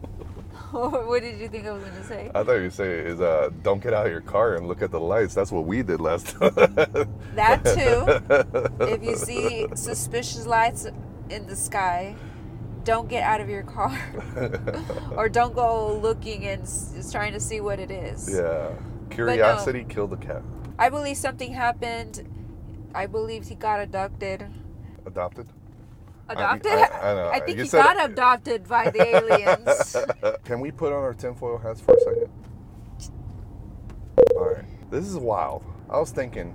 what 0.70 1.20
did 1.20 1.40
you 1.40 1.48
think 1.48 1.66
I 1.66 1.72
was 1.72 1.82
going 1.82 1.96
to 1.96 2.04
say? 2.04 2.30
I 2.32 2.44
thought 2.44 2.54
you 2.54 2.62
were 2.62 2.70
saying 2.70 3.06
is 3.08 3.20
uh, 3.20 3.50
don't 3.64 3.82
get 3.82 3.92
out 3.92 4.06
of 4.06 4.12
your 4.12 4.20
car 4.20 4.54
and 4.54 4.68
look 4.68 4.82
at 4.82 4.92
the 4.92 5.00
lights. 5.00 5.34
That's 5.34 5.50
what 5.50 5.64
we 5.66 5.82
did 5.82 6.00
last 6.00 6.28
time. 6.38 6.54
That 7.34 7.64
too. 7.64 8.84
if 8.84 9.02
you 9.02 9.16
see 9.16 9.66
suspicious 9.74 10.46
lights 10.46 10.86
in 11.28 11.46
the 11.46 11.56
sky, 11.56 12.14
don't 12.84 13.08
get 13.08 13.22
out 13.22 13.40
of 13.40 13.48
your 13.48 13.62
car. 13.62 13.96
or 15.16 15.28
don't 15.28 15.54
go 15.54 15.96
looking 15.98 16.46
and 16.46 16.62
s- 16.62 17.10
trying 17.12 17.32
to 17.32 17.40
see 17.40 17.60
what 17.60 17.78
it 17.80 17.90
is. 17.90 18.32
yeah. 18.34 18.70
Curiosity 19.10 19.84
killed 19.88 20.10
the 20.10 20.16
cat. 20.16 20.42
I 20.78 20.88
believe 20.88 21.16
something 21.16 21.52
happened. 21.52 22.26
I 22.94 23.06
believe 23.06 23.46
he 23.48 23.54
got 23.54 23.80
abducted. 23.80 24.46
Adopted? 25.04 25.48
Adopted? 26.28 26.72
I- 26.72 27.10
I 27.10 27.14
know. 27.14 27.28
I 27.32 27.40
think 27.40 27.58
You 27.58 27.64
he 27.64 27.70
got 27.70 28.02
abducted 28.02 28.68
by 28.68 28.88
the 28.90 29.02
aliens. 29.16 29.96
Can 30.44 30.60
we 30.60 30.70
put 30.70 30.92
on 30.92 31.02
our 31.02 31.14
tinfoil 31.14 31.58
hats 31.58 31.80
for 31.80 31.94
a 31.94 32.00
second? 32.00 32.30
All 34.36 34.48
right. 34.54 34.64
This 34.90 35.06
is 35.06 35.16
wild. 35.16 35.64
I 35.88 35.98
was 35.98 36.10
thinking, 36.12 36.54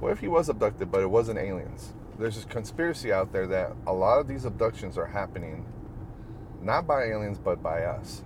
what 0.00 0.12
if 0.12 0.18
he 0.20 0.28
was 0.28 0.48
abducted, 0.48 0.90
but 0.90 1.02
it 1.02 1.10
wasn't 1.10 1.38
aliens? 1.38 1.92
There's 2.18 2.36
this 2.36 2.44
conspiracy 2.44 3.12
out 3.12 3.32
there 3.32 3.46
that 3.48 3.72
a 3.86 3.92
lot 3.92 4.18
of 4.18 4.28
these 4.28 4.44
abductions 4.44 4.96
are 4.96 5.06
happening 5.06 5.66
not 6.62 6.86
by 6.86 7.04
aliens, 7.04 7.38
but 7.38 7.62
by 7.62 7.84
us. 7.84 8.24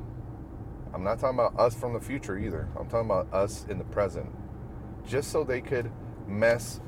I'm 0.95 1.05
not 1.05 1.19
talking 1.19 1.39
about 1.39 1.59
us 1.59 1.75
from 1.75 1.93
the 1.93 2.01
future 2.01 2.39
either. 2.39 2.69
I'm 2.79 2.89
talking 2.89 3.11
about 3.11 3.33
us 3.33 3.67
in 3.69 3.79
the 3.79 3.85
present. 3.85 4.27
Just 5.07 5.31
so 5.31 5.45
they 5.45 5.61
could 5.61 5.91
mess 6.27 6.81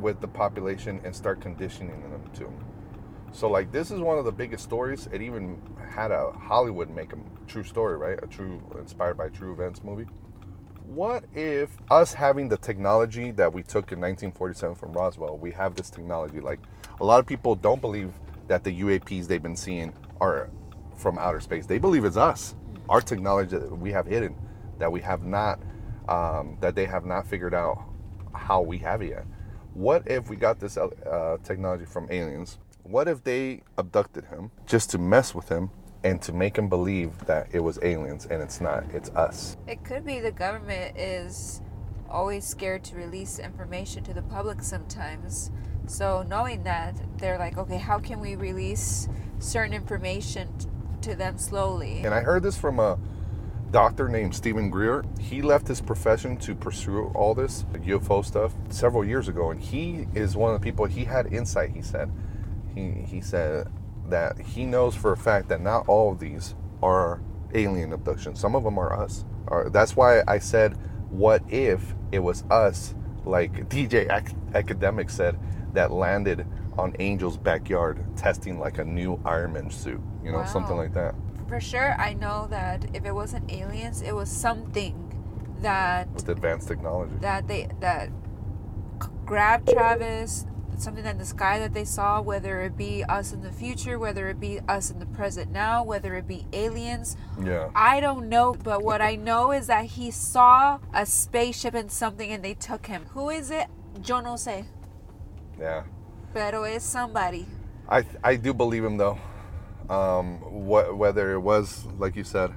with 0.00 0.20
the 0.20 0.28
population 0.28 1.00
and 1.04 1.14
start 1.14 1.40
conditioning 1.40 2.00
them 2.10 2.30
to. 2.34 2.52
So 3.32 3.48
like 3.48 3.72
this 3.72 3.90
is 3.90 4.00
one 4.00 4.18
of 4.18 4.24
the 4.24 4.32
biggest 4.32 4.62
stories. 4.64 5.08
It 5.12 5.20
even 5.20 5.60
had 5.90 6.10
a 6.10 6.30
Hollywood 6.32 6.90
make 6.90 7.12
a 7.12 7.16
true 7.46 7.64
story, 7.64 7.96
right? 7.96 8.18
A 8.22 8.26
true 8.26 8.62
inspired 8.78 9.16
by 9.16 9.28
true 9.28 9.52
events 9.52 9.82
movie. 9.82 10.06
What 10.84 11.24
if 11.34 11.70
us 11.90 12.12
having 12.12 12.48
the 12.48 12.58
technology 12.58 13.30
that 13.32 13.52
we 13.52 13.62
took 13.62 13.90
in 13.90 14.00
1947 14.00 14.74
from 14.76 14.92
Roswell, 14.92 15.38
we 15.38 15.50
have 15.52 15.74
this 15.74 15.88
technology 15.88 16.40
like 16.40 16.60
a 17.00 17.04
lot 17.04 17.20
of 17.20 17.26
people 17.26 17.54
don't 17.54 17.80
believe 17.80 18.12
that 18.48 18.64
the 18.64 18.80
UAPs 18.82 19.26
they've 19.26 19.42
been 19.42 19.56
seeing 19.56 19.94
are 20.20 20.50
from 20.94 21.18
outer 21.18 21.40
space. 21.40 21.66
They 21.66 21.78
believe 21.78 22.04
it's 22.04 22.18
us. 22.18 22.54
Our 22.88 23.00
technology 23.00 23.56
that 23.56 23.76
we 23.76 23.92
have 23.92 24.06
hidden 24.06 24.36
that 24.78 24.90
we 24.90 25.00
have 25.00 25.24
not 25.24 25.60
um, 26.08 26.58
that 26.60 26.74
they 26.74 26.84
have 26.84 27.06
not 27.06 27.26
figured 27.26 27.54
out 27.54 27.82
how 28.34 28.60
we 28.60 28.78
have 28.78 29.00
it 29.00 29.10
yet. 29.10 29.24
What 29.72 30.06
if 30.06 30.28
we 30.28 30.36
got 30.36 30.60
this 30.60 30.76
uh, 30.76 31.38
technology 31.42 31.86
from 31.86 32.08
aliens? 32.10 32.58
What 32.82 33.08
if 33.08 33.24
they 33.24 33.62
abducted 33.78 34.26
him 34.26 34.50
just 34.66 34.90
to 34.90 34.98
mess 34.98 35.34
with 35.34 35.48
him 35.48 35.70
and 36.04 36.20
to 36.22 36.32
make 36.32 36.56
him 36.56 36.68
believe 36.68 37.18
that 37.26 37.48
it 37.52 37.60
was 37.60 37.78
aliens 37.82 38.26
and 38.26 38.42
it's 38.42 38.60
not, 38.60 38.84
it's 38.92 39.08
us? 39.10 39.56
It 39.66 39.82
could 39.84 40.04
be 40.04 40.20
the 40.20 40.30
government 40.30 40.96
is 40.96 41.62
always 42.08 42.44
scared 42.44 42.84
to 42.84 42.94
release 42.94 43.38
information 43.38 44.04
to 44.04 44.14
the 44.14 44.22
public 44.22 44.62
sometimes. 44.62 45.50
So 45.86 46.24
knowing 46.28 46.62
that, 46.64 46.94
they're 47.18 47.38
like, 47.38 47.58
okay, 47.58 47.78
how 47.78 47.98
can 47.98 48.20
we 48.20 48.36
release 48.36 49.08
certain 49.38 49.72
information 49.72 50.48
to 51.00 51.14
them 51.14 51.38
slowly? 51.38 52.02
And 52.04 52.14
I 52.14 52.20
heard 52.20 52.42
this 52.42 52.56
from 52.56 52.78
a 52.78 52.98
doctor 53.70 54.08
named 54.08 54.34
Steven 54.34 54.70
Greer. 54.70 55.04
He 55.18 55.42
left 55.42 55.66
his 55.66 55.80
profession 55.80 56.36
to 56.38 56.54
pursue 56.54 57.10
all 57.14 57.34
this 57.34 57.64
UFO 57.72 58.24
stuff 58.24 58.52
several 58.68 59.04
years 59.04 59.28
ago, 59.28 59.50
and 59.50 59.60
he 59.60 60.06
is 60.14 60.36
one 60.36 60.54
of 60.54 60.60
the 60.60 60.64
people. 60.64 60.84
He 60.84 61.04
had 61.04 61.32
insight. 61.32 61.70
He 61.70 61.82
said, 61.82 62.10
he 62.74 62.90
he 62.92 63.20
said 63.20 63.68
that 64.08 64.38
he 64.38 64.64
knows 64.66 64.94
for 64.94 65.12
a 65.12 65.16
fact 65.16 65.48
that 65.48 65.60
not 65.60 65.88
all 65.88 66.12
of 66.12 66.18
these 66.18 66.54
are 66.82 67.20
alien 67.54 67.92
abductions. 67.92 68.40
Some 68.40 68.54
of 68.54 68.64
them 68.64 68.78
are 68.78 68.92
us. 68.92 69.24
Or 69.46 69.70
that's 69.70 69.96
why 69.96 70.22
I 70.26 70.38
said, 70.38 70.76
what 71.10 71.42
if 71.50 71.94
it 72.12 72.18
was 72.18 72.44
us, 72.50 72.94
like 73.24 73.68
DJ 73.68 74.10
Ac- 74.14 74.36
Academic 74.54 75.10
said, 75.10 75.38
that 75.74 75.90
landed 75.90 76.46
on 76.76 76.94
Angel's 76.96 77.36
backyard 77.36 78.04
testing 78.16 78.58
like 78.58 78.78
a 78.78 78.84
new 78.84 79.20
Iron 79.24 79.52
Man 79.52 79.70
suit, 79.70 80.00
you 80.24 80.32
know, 80.32 80.44
something 80.44 80.76
like 80.76 80.92
that. 80.94 81.14
For 81.48 81.60
sure, 81.60 81.94
I 82.00 82.14
know 82.14 82.46
that 82.50 82.86
if 82.94 83.04
it 83.04 83.14
wasn't 83.14 83.50
aliens, 83.52 84.02
it 84.02 84.14
was 84.14 84.28
something 84.28 85.00
that 85.60 86.10
with 86.12 86.28
advanced 86.28 86.68
technology. 86.68 87.14
that 87.20 87.46
they 87.48 87.68
that 87.80 88.10
grabbed 89.24 89.68
Travis, 89.70 90.46
something 90.80 91.04
in 91.04 91.18
the 91.18 91.24
sky 91.24 91.58
that 91.58 91.74
they 91.74 91.84
saw, 91.84 92.20
whether 92.20 92.62
it 92.62 92.76
be 92.76 93.04
us 93.04 93.32
in 93.32 93.42
the 93.42 93.52
future, 93.52 93.98
whether 93.98 94.28
it 94.28 94.40
be 94.40 94.60
us 94.68 94.90
in 94.90 94.98
the 94.98 95.06
present 95.06 95.50
now, 95.50 95.82
whether 95.84 96.14
it 96.14 96.26
be 96.26 96.46
aliens. 96.52 97.16
Yeah. 97.42 97.70
I 97.74 98.00
don't 98.00 98.28
know, 98.28 98.54
but 98.54 98.82
what 98.82 99.00
I 99.00 99.16
know 99.16 99.52
is 99.52 99.66
that 99.68 99.84
he 99.84 100.10
saw 100.10 100.78
a 100.92 101.06
spaceship 101.06 101.74
and 101.74 101.90
something 101.90 102.30
and 102.30 102.44
they 102.44 102.54
took 102.54 102.86
him. 102.86 103.06
Who 103.10 103.30
is 103.30 103.50
it? 103.50 103.68
Yo 104.04 104.20
no 104.20 104.34
sé. 104.34 104.64
Yeah. 105.58 105.84
Pero 106.32 106.64
es 106.64 106.82
somebody. 106.82 107.46
I 107.88 108.04
I 108.22 108.36
do 108.36 108.52
believe 108.52 108.84
him 108.84 108.96
though. 108.96 109.18
Um, 109.88 110.38
what 110.66 110.96
whether 110.96 111.32
it 111.32 111.40
was 111.40 111.86
like 111.98 112.16
you 112.16 112.24
said, 112.24 112.52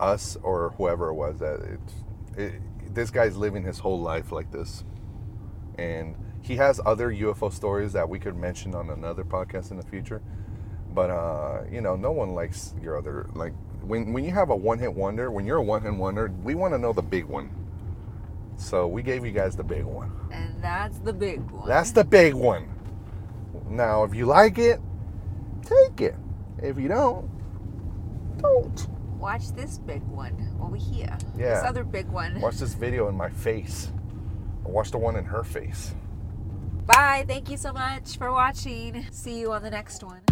us 0.00 0.36
or 0.42 0.74
whoever 0.76 1.08
it 1.08 1.14
was 1.14 1.38
that 1.38 1.60
it's 1.60 1.94
it, 2.36 2.94
this 2.94 3.10
guy's 3.10 3.36
living 3.36 3.62
his 3.62 3.78
whole 3.78 4.00
life 4.00 4.32
like 4.32 4.50
this, 4.50 4.82
and 5.78 6.16
he 6.46 6.54
has 6.56 6.80
other 6.86 7.10
UFO 7.10 7.52
stories 7.52 7.92
that 7.94 8.08
we 8.08 8.20
could 8.20 8.36
mention 8.36 8.74
on 8.74 8.90
another 8.90 9.24
podcast 9.24 9.72
in 9.72 9.76
the 9.76 9.82
future. 9.82 10.22
But 10.94 11.10
uh, 11.10 11.62
you 11.70 11.80
know, 11.80 11.96
no 11.96 12.12
one 12.12 12.34
likes 12.34 12.72
your 12.80 12.96
other 12.96 13.28
like 13.34 13.52
when 13.82 14.12
when 14.12 14.24
you 14.24 14.30
have 14.30 14.50
a 14.50 14.56
one 14.56 14.78
hit 14.78 14.92
wonder. 14.92 15.30
When 15.30 15.44
you're 15.44 15.56
a 15.56 15.62
one 15.62 15.82
hit 15.82 15.92
wonder, 15.92 16.32
we 16.42 16.54
want 16.54 16.72
to 16.74 16.78
know 16.78 16.92
the 16.92 17.02
big 17.02 17.24
one. 17.24 17.50
So 18.56 18.86
we 18.86 19.02
gave 19.02 19.26
you 19.26 19.32
guys 19.32 19.56
the 19.56 19.64
big 19.64 19.84
one. 19.84 20.12
And 20.32 20.62
that's 20.62 20.98
the 21.00 21.12
big 21.12 21.40
one. 21.50 21.68
That's 21.68 21.90
the 21.90 22.04
big 22.04 22.34
one. 22.34 22.68
Now, 23.68 24.04
if 24.04 24.14
you 24.14 24.26
like 24.26 24.58
it, 24.58 24.80
take 25.62 26.00
it. 26.00 26.14
If 26.62 26.78
you 26.78 26.88
don't, 26.88 27.28
don't. 28.38 28.88
Watch 29.18 29.50
this 29.52 29.78
big 29.78 30.02
one 30.04 30.56
over 30.62 30.76
here. 30.76 31.18
Yeah. 31.36 31.54
This 31.54 31.64
other 31.64 31.84
big 31.84 32.06
one. 32.06 32.40
Watch 32.40 32.58
this 32.58 32.74
video 32.74 33.08
in 33.08 33.16
my 33.16 33.30
face. 33.30 33.90
Or 34.64 34.72
watch 34.72 34.92
the 34.92 34.98
one 34.98 35.16
in 35.16 35.24
her 35.24 35.42
face. 35.42 35.94
Bye. 36.86 37.24
Thank 37.26 37.50
you 37.50 37.56
so 37.56 37.72
much 37.72 38.16
for 38.16 38.32
watching. 38.32 39.06
See 39.10 39.40
you 39.40 39.52
on 39.52 39.62
the 39.62 39.70
next 39.70 40.02
one. 40.02 40.22